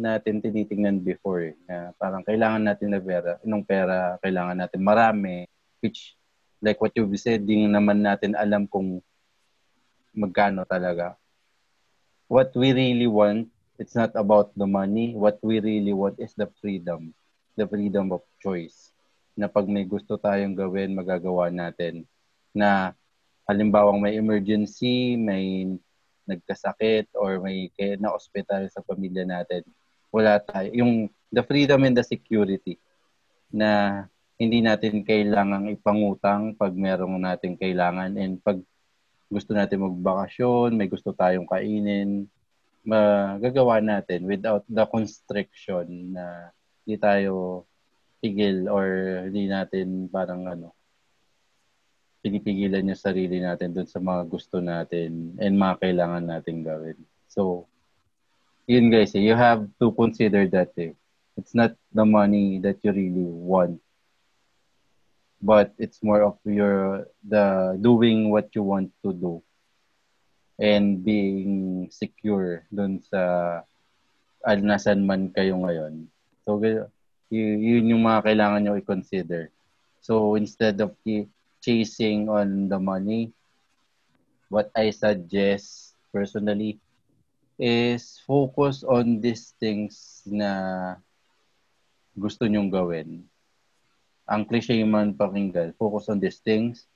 natin 0.02 0.38
tinitingnan 0.38 1.02
before. 1.02 1.52
Eh, 1.52 1.56
na 1.66 1.90
parang 1.98 2.22
kailangan 2.22 2.62
natin 2.62 2.94
na 2.94 3.02
pera. 3.02 3.38
Nung 3.42 3.66
pera, 3.66 4.16
kailangan 4.22 4.56
natin 4.62 4.80
marami. 4.82 5.46
Which, 5.82 6.14
like 6.62 6.78
what 6.78 6.94
you've 6.94 7.18
said, 7.18 7.44
di 7.44 7.66
naman 7.66 8.06
natin 8.06 8.38
alam 8.38 8.70
kung 8.70 9.02
magkano 10.14 10.62
talaga. 10.64 11.18
What 12.30 12.54
we 12.54 12.74
really 12.74 13.06
want, 13.06 13.50
it's 13.78 13.94
not 13.94 14.14
about 14.14 14.54
the 14.54 14.66
money. 14.66 15.14
What 15.14 15.38
we 15.42 15.58
really 15.58 15.92
want 15.92 16.18
is 16.22 16.32
the 16.34 16.50
freedom 16.62 17.14
the 17.56 17.64
freedom 17.64 18.12
of 18.12 18.20
choice 18.38 18.92
na 19.32 19.48
pag 19.48 19.64
may 19.68 19.84
gusto 19.84 20.20
tayong 20.20 20.56
gawin, 20.56 20.96
magagawa 20.96 21.48
natin. 21.48 22.04
Na 22.52 22.92
halimbawang 23.48 24.00
may 24.00 24.16
emergency, 24.16 25.16
may 25.16 25.76
nagkasakit, 26.26 27.14
or 27.14 27.38
may 27.40 27.70
na-hospital 27.98 28.66
sa 28.68 28.82
pamilya 28.82 29.24
natin, 29.24 29.62
wala 30.10 30.38
tayo. 30.42 30.68
Yung 30.74 31.08
the 31.30 31.42
freedom 31.42 31.86
and 31.86 31.96
the 31.96 32.04
security 32.04 32.78
na 33.50 34.04
hindi 34.36 34.60
natin 34.60 35.00
kailangang 35.00 35.72
ipangutang 35.72 36.52
pag 36.58 36.76
merong 36.76 37.16
natin 37.16 37.56
kailangan 37.56 38.12
and 38.20 38.36
pag 38.44 38.60
gusto 39.26 39.56
natin 39.56 39.82
magbakasyon, 39.82 40.76
may 40.76 40.86
gusto 40.86 41.10
tayong 41.10 41.48
kainin, 41.48 42.30
magagawa 42.86 43.82
natin 43.82 44.22
without 44.30 44.62
the 44.70 44.86
constriction 44.86 46.14
na 46.14 46.54
hindi 46.86 46.94
tayo 47.02 47.66
pigil 48.22 48.70
or 48.70 48.86
hindi 49.26 49.50
natin 49.50 50.06
parang 50.06 50.46
ano, 50.46 50.70
pinipigilan 52.26 52.90
yung 52.90 52.98
sarili 52.98 53.38
natin 53.38 53.70
dun 53.70 53.86
sa 53.86 54.02
mga 54.02 54.26
gusto 54.26 54.58
natin 54.58 55.38
and 55.38 55.54
mga 55.54 55.78
kailangan 55.78 56.26
natin 56.26 56.66
gawin. 56.66 56.98
So, 57.30 57.70
yun 58.66 58.90
guys, 58.90 59.14
eh, 59.14 59.22
you 59.22 59.38
have 59.38 59.70
to 59.78 59.94
consider 59.94 60.50
that 60.50 60.74
eh. 60.74 60.98
It's 61.38 61.54
not 61.54 61.78
the 61.94 62.02
money 62.02 62.58
that 62.66 62.82
you 62.82 62.90
really 62.90 63.30
want. 63.30 63.78
But 65.38 65.70
it's 65.78 66.02
more 66.02 66.26
of 66.26 66.42
your 66.42 67.06
the 67.22 67.78
doing 67.78 68.34
what 68.34 68.50
you 68.58 68.66
want 68.66 68.90
to 69.06 69.14
do 69.14 69.44
and 70.58 71.04
being 71.04 71.86
secure 71.92 72.64
dun 72.72 73.04
sa 73.04 73.60
al 74.42 74.58
nasan 74.64 75.04
man 75.04 75.28
kayo 75.30 75.60
ngayon 75.60 76.08
So, 76.46 76.62
yun 77.34 77.90
yung 77.90 78.06
mga 78.06 78.22
kailangan 78.22 78.60
nyo 78.62 78.78
i-consider. 78.78 79.50
So, 79.98 80.38
instead 80.38 80.78
of 80.78 80.94
chasing 81.66 82.30
on 82.30 82.70
the 82.70 82.78
money, 82.78 83.34
what 84.46 84.70
I 84.78 84.94
suggest 84.94 85.98
personally 86.14 86.78
is 87.58 88.22
focus 88.22 88.86
on 88.86 89.18
these 89.18 89.50
things 89.58 90.22
na 90.22 90.94
gusto 92.14 92.46
nyong 92.46 92.70
gawin. 92.70 93.26
Ang 94.30 94.46
cliche 94.46 94.78
man 94.86 95.18
pakinggan, 95.18 95.74
focus 95.74 96.06
on 96.06 96.22
these 96.22 96.38
things. 96.38 96.86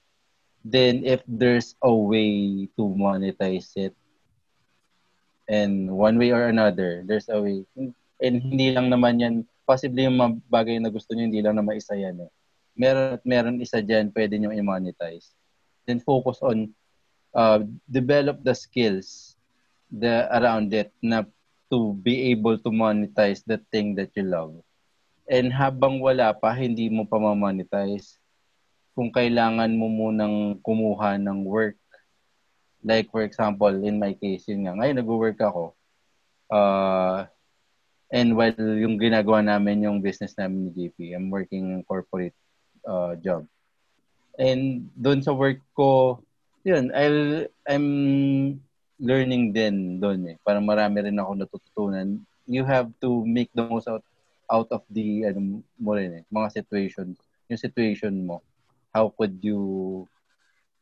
Then, 0.62 1.02
if 1.02 1.24
there's 1.26 1.74
a 1.83 1.90
way 1.90 2.68
to 2.78 2.85
monetize 2.94 3.74
it, 3.74 3.96
and 5.50 5.90
one 5.90 6.14
way 6.20 6.30
or 6.30 6.46
another, 6.46 7.02
there's 7.02 7.26
a 7.26 7.42
way, 7.42 7.66
And 8.20 8.37
hindi 8.44 8.68
lang 8.70 8.92
naman 8.92 9.16
yan, 9.16 9.35
possibly 9.64 10.04
yung 10.04 10.44
bagay 10.52 10.76
na 10.76 10.92
gusto 10.92 11.16
niyo, 11.16 11.33
hindi 11.33 11.40
lang 11.40 11.56
naman 11.56 11.80
isa 11.80 11.96
yan 11.96 12.28
eh. 12.28 12.30
Meron 12.80 13.20
at 13.20 13.22
meron 13.28 13.60
isa 13.60 13.84
dyan, 13.84 14.08
pwede 14.16 14.40
nyo 14.40 14.56
i-monetize. 14.56 15.36
Then 15.84 16.00
focus 16.00 16.40
on 16.40 16.72
uh, 17.36 17.60
develop 17.84 18.40
the 18.40 18.56
skills 18.56 19.36
the 19.92 20.24
around 20.32 20.72
it 20.72 20.88
na 21.04 21.28
to 21.68 21.92
be 22.00 22.32
able 22.32 22.56
to 22.56 22.72
monetize 22.72 23.44
the 23.44 23.60
thing 23.68 23.92
that 24.00 24.16
you 24.16 24.24
love. 24.24 24.56
And 25.28 25.52
habang 25.52 26.00
wala 26.00 26.32
pa, 26.32 26.56
hindi 26.56 26.88
mo 26.88 27.04
pa 27.04 27.20
ma-monetize. 27.20 28.16
Kung 28.96 29.12
kailangan 29.12 29.70
mo 29.76 29.86
munang 29.86 30.58
kumuha 30.64 31.20
ng 31.20 31.44
work, 31.44 31.78
like 32.80 33.12
for 33.12 33.22
example, 33.22 33.70
in 33.84 34.00
my 34.00 34.16
case, 34.16 34.48
yun 34.48 34.64
nga, 34.66 34.74
ngayon 34.74 34.98
nag-work 35.04 35.38
ako, 35.38 35.76
uh, 36.48 37.28
And 38.10 38.34
while 38.34 38.58
yung 38.58 38.98
ginagawa 38.98 39.38
namin 39.38 39.86
yung 39.86 40.02
business 40.02 40.34
namin 40.34 40.66
ni 40.66 40.70
JP, 40.74 41.14
I'm 41.14 41.30
working 41.30 41.70
in 41.70 41.86
corporate 41.86 42.34
uh, 42.86 43.16
job. 43.20 43.44
And 44.40 44.88
doon 44.96 45.20
sa 45.20 45.36
work 45.36 45.60
ko, 45.76 46.20
yun, 46.64 46.92
I'll, 46.92 47.48
I'm 47.68 47.88
learning 49.00 49.56
din 49.56 50.00
doon 50.00 50.34
eh. 50.34 50.36
Parang 50.44 50.64
marami 50.64 51.00
rin 51.04 51.16
ako 51.16 51.32
natututunan. 51.36 52.20
You 52.44 52.64
have 52.68 52.92
to 53.00 53.24
make 53.24 53.48
the 53.56 53.64
most 53.64 53.88
out 53.88 54.04
out 54.50 54.66
of 54.74 54.82
the 54.90 55.30
ano 55.30 55.62
mo 55.78 55.94
rin 55.94 56.20
eh, 56.20 56.24
mga 56.26 56.62
situations. 56.62 57.16
Yung 57.46 57.60
situation 57.60 58.26
mo, 58.26 58.42
how 58.90 59.08
could 59.14 59.38
you 59.40 60.04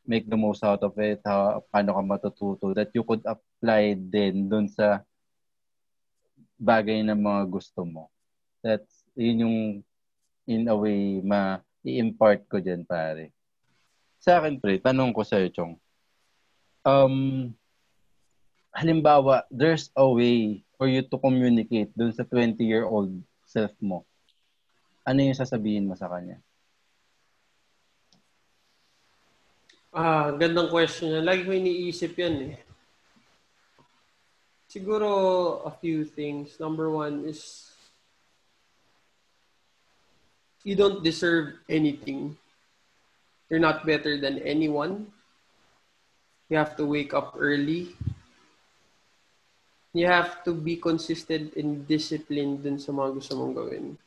make 0.09 0.25
the 0.25 0.35
most 0.37 0.65
out 0.65 0.81
of 0.81 0.97
it? 0.97 1.21
How, 1.21 1.61
paano 1.69 1.93
ka 1.93 2.01
matututo? 2.01 2.73
That 2.73 2.89
you 2.97 3.05
could 3.05 3.21
apply 3.29 3.93
din 3.93 4.49
doon 4.49 4.65
sa 4.65 5.05
bagay 6.57 7.05
na 7.05 7.13
mga 7.13 7.45
gusto 7.45 7.85
mo. 7.85 8.09
That's, 8.65 9.05
yun 9.13 9.45
yung 9.45 9.57
in 10.49 10.65
a 10.65 10.73
way 10.73 11.21
ma 11.21 11.61
i-impart 11.83 12.45
ko 12.51 12.59
dyan, 12.59 12.83
pare. 12.83 13.31
Sa 14.19 14.39
akin, 14.39 14.59
pre, 14.59 14.79
tanong 14.79 15.15
ko 15.15 15.23
sa'yo, 15.23 15.47
Chong. 15.51 15.73
Um, 16.83 17.51
halimbawa, 18.75 19.47
there's 19.51 19.91
a 19.95 20.03
way 20.03 20.63
for 20.75 20.87
you 20.87 21.03
to 21.03 21.15
communicate 21.19 21.91
dun 21.95 22.11
sa 22.11 22.23
20-year-old 22.23 23.15
self 23.47 23.71
mo. 23.79 24.07
Ano 25.07 25.23
yung 25.23 25.37
sasabihin 25.37 25.87
mo 25.87 25.95
sa 25.95 26.11
kanya? 26.11 26.39
Ah, 29.89 30.29
gandang 30.37 30.69
question. 30.69 31.17
Lagi 31.25 31.41
ko 31.43 31.51
iniisip 31.51 32.13
yan 32.13 32.53
eh. 32.53 32.55
Siguro 34.69 35.09
a 35.65 35.73
few 35.73 36.05
things. 36.05 36.61
Number 36.61 36.93
one 36.93 37.25
is 37.25 37.68
you 40.63 40.75
don't 40.75 41.03
deserve 41.03 41.55
anything. 41.69 42.37
You're 43.49 43.63
not 43.63 43.85
better 43.85 44.19
than 44.19 44.39
anyone. 44.39 45.07
You 46.49 46.57
have 46.57 46.77
to 46.77 46.85
wake 46.85 47.13
up 47.13 47.35
early. 47.37 47.95
You 49.93 50.05
have 50.05 50.43
to 50.45 50.53
be 50.53 50.77
consistent 50.77 51.55
and 51.57 51.87
disciplined 51.87 52.63
dun 52.63 52.77
sa 52.77 52.93
mga 52.93 53.17
gusto 53.17 53.33
mong 53.33 53.57
gawin. 53.57 53.97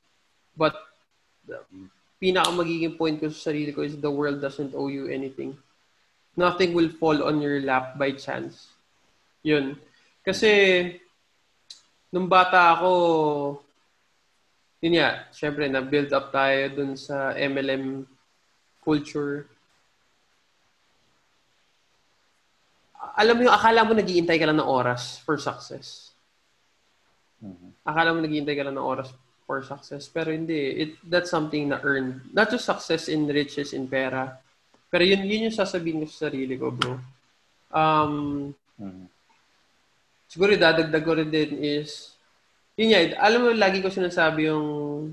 But 0.54 0.78
the 1.46 1.66
pinaka 2.22 2.54
magiging 2.54 2.94
point 2.94 3.18
ko 3.18 3.30
sa 3.34 3.50
sarili 3.50 3.74
ko 3.74 3.82
is 3.82 3.98
the 3.98 4.10
world 4.10 4.38
doesn't 4.38 4.78
owe 4.78 4.86
you 4.86 5.10
anything. 5.10 5.58
Nothing 6.38 6.70
will 6.70 6.88
fall 6.88 7.26
on 7.26 7.42
your 7.42 7.58
lap 7.66 7.98
by 7.98 8.14
chance. 8.14 8.70
Yun 9.42 9.74
kasi, 10.22 10.50
nung 12.14 12.30
bata 12.30 12.78
ako, 12.78 12.90
yun 14.82 14.98
nga, 14.98 15.30
syempre, 15.30 15.70
na-build 15.70 16.10
up 16.10 16.34
tayo 16.34 16.68
dun 16.74 16.98
sa 16.98 17.32
MLM 17.38 18.02
culture. 18.82 19.46
Alam 23.14 23.34
mo 23.38 23.40
yung, 23.46 23.54
akala 23.54 23.86
mo 23.86 23.94
naghihintay 23.94 24.36
ka 24.42 24.46
lang 24.50 24.58
ng 24.58 24.66
oras 24.66 25.22
for 25.22 25.38
success. 25.38 26.10
Mm-hmm. 27.38 27.70
Akala 27.86 28.10
mo 28.10 28.18
naghihintay 28.18 28.58
ka 28.58 28.66
lang 28.66 28.74
ng 28.74 28.82
oras 28.82 29.14
for 29.46 29.62
success. 29.62 30.10
Pero 30.10 30.34
hindi. 30.34 30.82
It, 30.82 30.90
that's 31.06 31.30
something 31.30 31.70
na 31.70 31.78
earned. 31.86 32.34
Not 32.34 32.50
just 32.50 32.66
success 32.66 33.06
in 33.06 33.30
riches, 33.30 33.70
in 33.70 33.86
pera. 33.86 34.34
Pero 34.90 35.06
yun, 35.06 35.22
yun 35.22 35.46
yung 35.46 35.56
sasabihin 35.56 36.02
ko 36.02 36.06
sa 36.10 36.26
sarili 36.28 36.58
ko, 36.58 36.74
bro. 36.74 36.98
Um, 37.72 38.50
Mhm. 38.82 39.06
Siguro 40.26 40.56
dadagdag 40.56 41.04
ko 41.04 41.12
rin 41.12 41.28
din 41.28 41.60
is, 41.60 42.16
yun 42.76 42.88
nga, 42.88 43.00
alam 43.20 43.38
mo, 43.42 43.48
lagi 43.52 43.84
ko 43.84 43.88
sinasabi 43.88 44.48
yung 44.48 44.66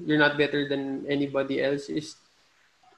you're 0.08 0.22
not 0.22 0.40
better 0.40 0.68
than 0.68 1.04
anybody 1.06 1.60
else 1.60 1.92
is, 1.92 2.16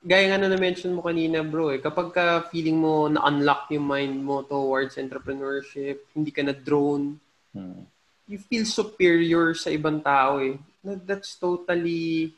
gaya 0.02 0.34
nga 0.34 0.42
na 0.42 0.50
na-mention 0.50 0.94
mo 0.94 1.06
kanina 1.06 1.46
bro 1.46 1.70
eh, 1.70 1.78
kapag 1.78 2.10
ka 2.10 2.26
feeling 2.50 2.78
mo 2.78 3.06
na-unlock 3.06 3.70
yung 3.70 3.86
mind 3.86 4.18
mo 4.18 4.42
towards 4.42 4.98
entrepreneurship, 4.98 6.06
hindi 6.14 6.34
ka 6.34 6.42
na-drone, 6.42 7.18
Mhm. 7.54 7.84
you 8.32 8.40
feel 8.40 8.64
superior 8.64 9.52
sa 9.54 9.70
ibang 9.70 10.00
tao 10.00 10.40
eh. 10.40 10.56
That's 10.82 11.36
totally 11.38 12.34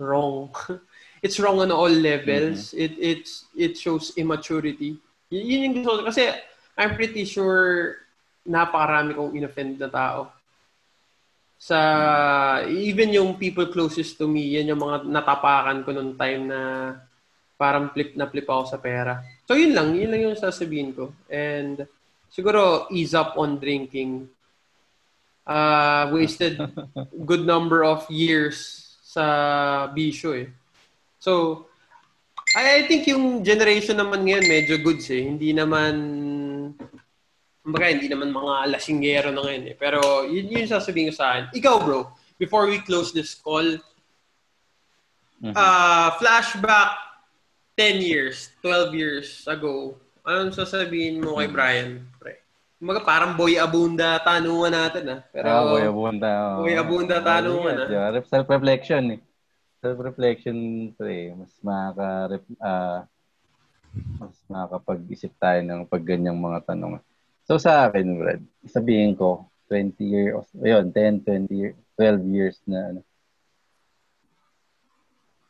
wrong. 0.00 0.50
it's 1.22 1.38
wrong 1.38 1.62
on 1.62 1.70
all 1.70 1.86
levels. 1.92 2.74
It 2.74 2.98
it's 2.98 3.46
it 3.54 3.78
shows 3.78 4.10
immaturity. 4.18 4.98
Y- 5.30 5.46
yun 5.54 5.70
yung 5.70 5.74
gusto 5.78 6.00
ko. 6.02 6.10
Kasi 6.10 6.32
I'm 6.74 6.98
pretty 6.98 7.22
sure 7.22 7.94
napakarami 8.42 9.14
kong 9.14 9.38
inoffend 9.38 9.78
na 9.78 9.86
tao. 9.86 10.33
Sa 11.64 11.80
even 12.68 13.08
yung 13.16 13.40
people 13.40 13.72
closest 13.72 14.20
to 14.20 14.28
me, 14.28 14.52
yan 14.52 14.68
yung 14.68 14.84
mga 14.84 15.08
natapakan 15.08 15.80
ko 15.80 15.96
nung 15.96 16.12
time 16.12 16.52
na 16.52 16.60
parang 17.56 17.88
flip 17.88 18.12
na 18.12 18.28
flip 18.28 18.44
ako 18.44 18.68
sa 18.68 18.76
pera. 18.76 19.24
So 19.48 19.56
yun 19.56 19.72
lang, 19.72 19.96
yun 19.96 20.12
lang 20.12 20.28
yung 20.28 20.36
sasabihin 20.36 20.92
ko. 20.92 21.16
And 21.32 21.88
siguro 22.28 22.92
ease 22.92 23.16
up 23.16 23.40
on 23.40 23.56
drinking. 23.56 24.28
Uh, 25.44 26.08
wasted 26.12 26.56
good 27.28 27.44
number 27.44 27.84
of 27.84 28.04
years 28.12 28.84
sa 29.00 29.24
bisyo 29.92 30.36
eh. 30.36 30.48
So, 31.20 31.64
I, 32.52 32.80
I 32.80 32.90
think 32.90 33.08
yung 33.08 33.40
generation 33.40 33.96
naman 33.96 34.28
ngayon 34.28 34.44
medyo 34.44 34.76
goods 34.82 35.08
eh. 35.08 35.24
Hindi 35.24 35.56
naman, 35.56 35.94
kumbaga, 37.64 37.88
hindi 37.88 38.06
naman 38.06 38.28
mga 38.28 38.76
lasinggero 38.76 39.32
na 39.32 39.40
ngayon 39.40 39.72
eh. 39.72 39.74
Pero 39.74 39.98
yun 40.28 40.52
yun 40.52 40.68
yung 40.68 40.74
sasabihin 40.76 41.08
ko 41.08 41.14
sa 41.16 41.26
akin. 41.32 41.44
Ikaw 41.50 41.74
bro, 41.80 42.12
before 42.36 42.68
we 42.68 42.76
close 42.84 43.08
this 43.10 43.32
call, 43.32 43.64
Mhm. 45.40 45.52
uh, 45.52 46.14
flashback 46.16 47.00
10 47.74 47.98
years, 47.98 48.52
12 48.60 48.92
years 48.94 49.42
ago, 49.44 49.96
anong 50.22 50.52
sasabihin 50.52 51.18
mo 51.20 51.36
kay 51.36 51.48
Brian? 51.48 52.04
Pre? 52.16 52.38
Kumbaga 52.76 53.00
parang 53.00 53.32
boy 53.32 53.56
abunda 53.56 54.20
tanungan 54.20 54.72
natin 54.72 55.04
ah. 55.08 55.20
Pero 55.32 55.46
ah, 55.48 55.64
Boy 55.64 55.84
Abunda. 55.84 56.30
oo. 56.54 56.68
Boy 56.68 56.74
Abunda, 56.76 57.16
tanungan, 57.18 57.74
Oh, 57.80 57.88
yeah, 57.88 58.12
yeah. 58.12 58.24
Self-reflection 58.28 59.02
eh. 59.16 59.20
Self-reflection, 59.80 60.56
pre. 60.92 61.32
Mas 61.32 61.52
makaka 61.64 62.40
ah 62.60 63.00
mas 64.18 64.34
makakapag-isip 64.50 65.32
tayo 65.38 65.60
ng 65.62 65.86
pag 65.86 66.02
ganyang 66.02 66.36
mga 66.36 66.72
tanong. 66.72 66.98
So 67.44 67.60
sa 67.60 67.92
akin, 67.92 68.16
Brad, 68.16 68.42
sabihin 68.64 69.12
ko, 69.20 69.44
20 69.68 70.00
years, 70.00 70.48
ayun, 70.60 70.88
10, 70.92 71.24
20 71.24 71.52
years, 71.52 71.76
12 71.96 72.24
years 72.32 72.56
na 72.64 72.78
ano. 72.92 73.00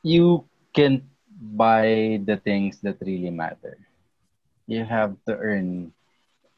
You 0.02 0.42
can't 0.74 1.06
buy 1.30 2.18
the 2.22 2.36
things 2.36 2.82
that 2.82 2.98
really 2.98 3.30
matter. 3.30 3.78
You 4.66 4.82
have 4.82 5.14
to 5.30 5.38
earn 5.38 5.94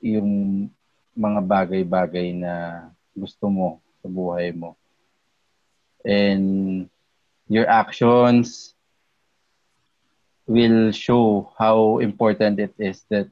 yung 0.01 0.70
mga 1.16 1.40
bagay-bagay 1.44 2.37
na 2.37 2.87
gusto 3.12 3.49
mo 3.53 3.81
sa 4.01 4.09
buhay 4.09 4.57
mo. 4.57 4.72
And 6.05 6.87
your 7.49 7.68
actions 7.68 8.72
will 10.46 10.92
show 10.96 11.51
how 11.59 11.99
important 11.99 12.62
it 12.62 12.75
is 12.79 13.03
that 13.11 13.29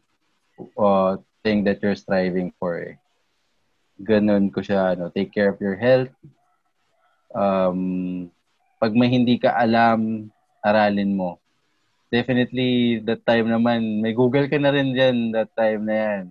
uh, 0.76 1.16
thing 1.44 1.60
that 1.68 1.84
you're 1.84 1.94
striving 1.94 2.48
for. 2.56 2.80
Eh. 2.80 2.96
Ganun 4.00 4.48
ko 4.48 4.64
siya, 4.64 4.96
ano, 4.96 5.12
take 5.12 5.28
care 5.30 5.52
of 5.52 5.60
your 5.60 5.76
health. 5.76 6.10
Um, 7.36 8.32
pag 8.80 8.96
may 8.96 9.12
hindi 9.12 9.36
ka 9.36 9.52
alam, 9.52 10.32
aralin 10.64 11.12
mo. 11.12 11.36
Definitely, 12.08 13.04
that 13.04 13.20
time 13.28 13.52
naman, 13.52 14.00
may 14.00 14.16
Google 14.16 14.48
ka 14.48 14.56
na 14.56 14.72
rin 14.72 14.96
dyan 14.96 15.36
that 15.36 15.52
time 15.52 15.84
na 15.84 15.94
yan. 15.94 16.22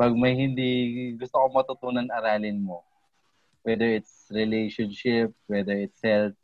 Pag 0.00 0.16
may 0.16 0.32
hindi 0.32 0.70
gusto 1.20 1.36
ko 1.36 1.46
matutunan, 1.52 2.08
aralin 2.08 2.56
mo. 2.56 2.80
Whether 3.60 3.92
it's 4.00 4.32
relationship, 4.32 5.36
whether 5.44 5.76
it's 5.76 6.00
health, 6.00 6.38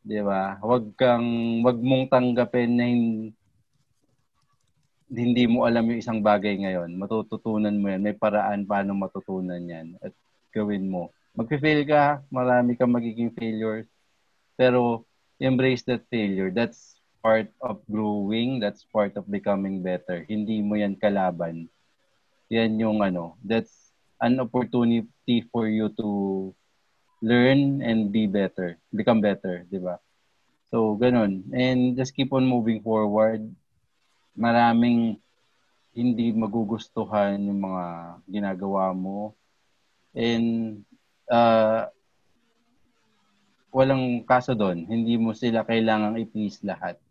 di 0.00 0.24
ba? 0.24 0.56
Huwag 0.64 0.96
kang, 0.96 1.60
wag 1.60 1.76
mong 1.76 2.08
tanggapin 2.08 2.72
na 2.72 2.84
hin- 2.88 3.36
hindi 5.08 5.48
mo 5.48 5.64
alam 5.64 5.88
yung 5.88 6.00
isang 6.00 6.20
bagay 6.20 6.60
ngayon. 6.60 6.92
Matututunan 6.96 7.74
mo 7.76 7.88
yan. 7.88 8.04
May 8.04 8.16
paraan 8.16 8.68
paano 8.68 8.92
matutunan 8.92 9.60
yan. 9.60 9.96
At 10.04 10.12
gawin 10.52 10.88
mo. 10.88 11.12
Mag-fail 11.32 11.84
ka, 11.88 12.20
marami 12.28 12.76
kang 12.76 12.92
magiging 12.92 13.32
failures. 13.32 13.88
Pero 14.58 15.08
embrace 15.40 15.84
that 15.88 16.04
failure. 16.12 16.52
That's 16.52 17.00
part 17.24 17.48
of 17.64 17.80
growing. 17.88 18.60
That's 18.60 18.84
part 18.84 19.16
of 19.16 19.24
becoming 19.30 19.80
better. 19.80 20.28
Hindi 20.28 20.60
mo 20.60 20.76
yan 20.76 20.98
kalaban. 21.00 21.72
Yan 22.48 22.80
yung 22.80 23.04
ano, 23.04 23.36
that's 23.44 23.92
an 24.24 24.40
opportunity 24.40 25.44
for 25.52 25.68
you 25.68 25.92
to 26.00 26.08
learn 27.20 27.82
and 27.82 28.10
be 28.10 28.26
better, 28.26 28.78
become 28.94 29.20
better, 29.20 29.66
di 29.68 29.78
ba? 29.78 29.98
So, 30.72 30.96
ganun. 30.96 31.48
And 31.52 31.96
just 31.96 32.14
keep 32.14 32.32
on 32.32 32.46
moving 32.46 32.80
forward. 32.80 33.44
Maraming 34.38 35.18
hindi 35.98 36.30
magugustuhan 36.30 37.42
yung 37.42 37.66
mga 37.66 37.84
ginagawa 38.30 38.94
mo. 38.94 39.34
And 40.14 40.86
uh, 41.26 41.90
walang 43.74 44.22
kaso 44.22 44.54
doon. 44.54 44.86
Hindi 44.86 45.18
mo 45.18 45.34
sila 45.34 45.66
kailangang 45.66 46.22
i-please 46.22 46.62
lahat. 46.62 47.02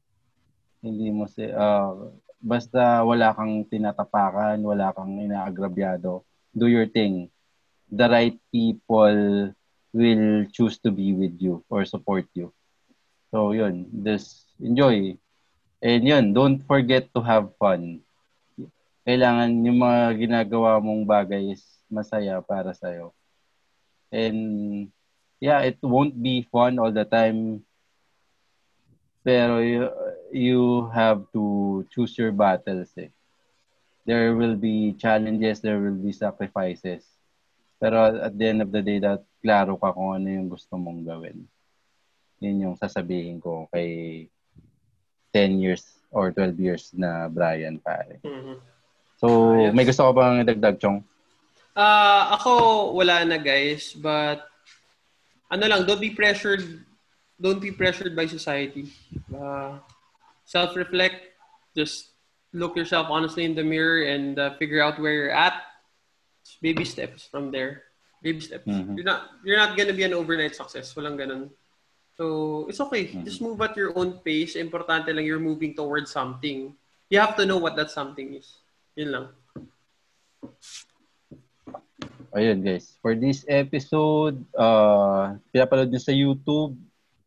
Hindi 0.79 1.11
mo 1.11 1.27
si 1.27 1.43
uh, 1.43 2.15
basta 2.39 3.03
wala 3.03 3.33
kang 3.33 3.65
tinatapakan, 3.67 4.61
wala 4.61 4.93
kang 4.93 5.19
inaagrabyado, 5.19 6.23
do 6.53 6.69
your 6.69 6.87
thing. 6.87 7.27
The 7.91 8.07
right 8.07 8.37
people 8.51 9.51
will 9.91 10.45
choose 10.51 10.77
to 10.83 10.91
be 10.91 11.15
with 11.15 11.39
you 11.39 11.63
or 11.71 11.87
support 11.87 12.27
you. 12.35 12.53
So 13.31 13.51
yun, 13.51 13.89
just 14.03 14.47
enjoy. 14.59 15.17
And 15.77 16.01
yun, 16.01 16.33
don't 16.33 16.57
forget 16.65 17.13
to 17.13 17.21
have 17.21 17.53
fun. 17.61 18.01
Kailangan 19.05 19.61
yung 19.61 19.79
mga 19.79 20.01
ginagawa 20.17 20.81
mong 20.81 21.05
bagay 21.05 21.53
is 21.53 21.63
masaya 21.87 22.41
para 22.41 22.73
sa'yo. 22.73 23.13
And 24.09 24.89
yeah, 25.39 25.61
it 25.61 25.77
won't 25.85 26.17
be 26.17 26.49
fun 26.49 26.81
all 26.81 26.91
the 26.91 27.05
time. 27.05 27.61
Pero 29.21 29.59
you, 29.61 29.85
you 30.33 30.61
have 30.95 31.29
to 31.35 31.85
choose 31.93 32.17
your 32.17 32.33
battles 32.33 32.89
eh. 32.97 33.13
There 34.07 34.33
will 34.33 34.55
be 34.55 34.95
challenges, 34.95 35.59
there 35.59 35.77
will 35.77 35.99
be 35.99 36.15
sacrifices. 36.15 37.03
Pero 37.77 38.17
at 38.17 38.33
the 38.33 38.47
end 38.47 38.63
of 38.63 38.71
the 38.71 38.81
day, 38.81 38.97
that 39.03 39.21
klaro 39.43 39.77
ka 39.77 39.93
kung 39.93 40.15
ano 40.17 40.27
yung 40.31 40.49
gusto 40.49 40.79
mong 40.79 41.05
gawin. 41.05 41.45
Yun 42.41 42.65
yung 42.65 42.75
sasabihin 42.79 43.37
ko 43.43 43.69
kay 43.69 44.25
10 45.37 45.61
years 45.61 45.85
or 46.09 46.33
12 46.33 46.57
years 46.57 46.89
na 46.97 47.29
Brian 47.29 47.77
pare. 47.77 48.17
Mhm. 48.25 48.57
So, 49.21 49.27
Ayos. 49.29 49.73
may 49.77 49.85
gusto 49.85 50.01
ko 50.01 50.11
bang 50.17 50.41
idagdag, 50.41 50.81
Chong? 50.81 51.05
Ah, 51.77 52.33
ako 52.41 52.93
wala 52.97 53.21
na 53.21 53.37
guys, 53.37 53.93
but 53.93 54.41
ano 55.53 55.63
lang, 55.69 55.85
don't 55.85 56.01
be 56.01 56.09
pressured 56.09 56.65
don't 57.37 57.61
be 57.61 57.71
pressured 57.71 58.15
by 58.17 58.25
society. 58.25 58.89
Uh, 59.29 59.77
self-reflect, 60.45 61.37
just 61.77 62.17
look 62.53 62.75
yourself 62.75 63.07
honestly 63.09 63.45
in 63.45 63.53
the 63.53 63.63
mirror 63.63 64.09
and 64.09 64.39
uh, 64.39 64.57
figure 64.57 64.81
out 64.81 64.99
where 64.99 65.13
you're 65.13 65.29
at. 65.29 65.53
Just 66.43 66.61
baby 66.61 66.85
steps 66.85 67.29
from 67.29 67.51
there. 67.51 67.83
Baby 68.23 68.41
steps. 68.41 68.65
Mhm. 68.65 68.97
You're 68.97 69.05
not 69.05 69.29
you're 69.45 69.61
not 69.61 69.77
gonna 69.77 69.93
be 69.93 70.01
an 70.01 70.17
overnight 70.17 70.57
success. 70.57 70.89
Walang 70.97 71.21
ganun. 71.21 71.53
So, 72.17 72.65
it's 72.65 72.81
okay. 72.81 73.13
Mhm. 73.13 73.23
Just 73.29 73.45
move 73.45 73.61
at 73.61 73.77
your 73.77 73.93
own 73.93 74.17
pace. 74.25 74.57
Importante 74.57 75.13
lang 75.13 75.21
you're 75.21 75.41
moving 75.41 75.77
towards 75.77 76.09
something. 76.09 76.73
You 77.13 77.21
have 77.21 77.37
to 77.37 77.45
know 77.45 77.61
what 77.61 77.77
that 77.77 77.93
something 77.93 78.33
is. 78.33 78.57
Yun 78.97 79.13
lang. 79.13 79.27
Ayun 82.35 82.59
guys, 82.61 82.97
for 83.01 83.15
this 83.15 83.45
episode, 83.47 84.41
uh, 84.53 85.37
pinapanood 85.53 85.89
nyo 85.89 86.01
sa 86.01 86.13
YouTube 86.13 86.75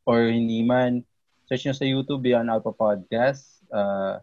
or 0.05 0.29
hindi 0.29 0.63
man, 0.63 1.03
search 1.49 1.67
nyo 1.67 1.75
sa 1.75 1.89
YouTube 1.89 2.23
Beyond 2.23 2.51
Alpha 2.53 2.71
Podcast. 2.71 3.65
Uh, 3.73 4.21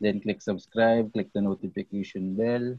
then 0.00 0.18
click 0.18 0.40
subscribe, 0.40 1.12
click 1.12 1.30
the 1.36 1.42
notification 1.42 2.34
bell. 2.34 2.78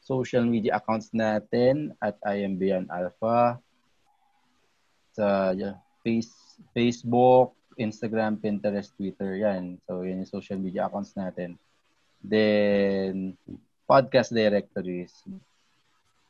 Social 0.00 0.42
media 0.42 0.80
accounts 0.80 1.12
natin 1.12 1.92
at 2.00 2.16
I 2.24 2.46
am 2.46 2.56
Beyond 2.56 2.88
Alpha. 2.88 3.60
Sa 5.12 5.52
yeah, 5.52 5.78
face, 6.00 6.32
Facebook, 6.74 7.54
Instagram, 7.78 8.42
Pinterest, 8.42 8.90
Twitter, 8.98 9.38
yan. 9.38 9.78
So, 9.86 10.02
yan 10.02 10.26
yung 10.26 10.30
social 10.30 10.58
media 10.58 10.90
accounts 10.90 11.14
natin. 11.14 11.54
Then, 12.18 13.38
podcast 13.86 14.34
directories. 14.34 15.14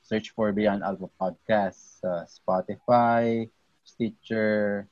Search 0.05 0.29
for 0.33 0.53
Beyond 0.53 0.85
Alpha 0.85 1.09
Podcast 1.21 2.05
sa 2.05 2.25
Spotify, 2.29 3.49
Stitcher, 3.85 4.89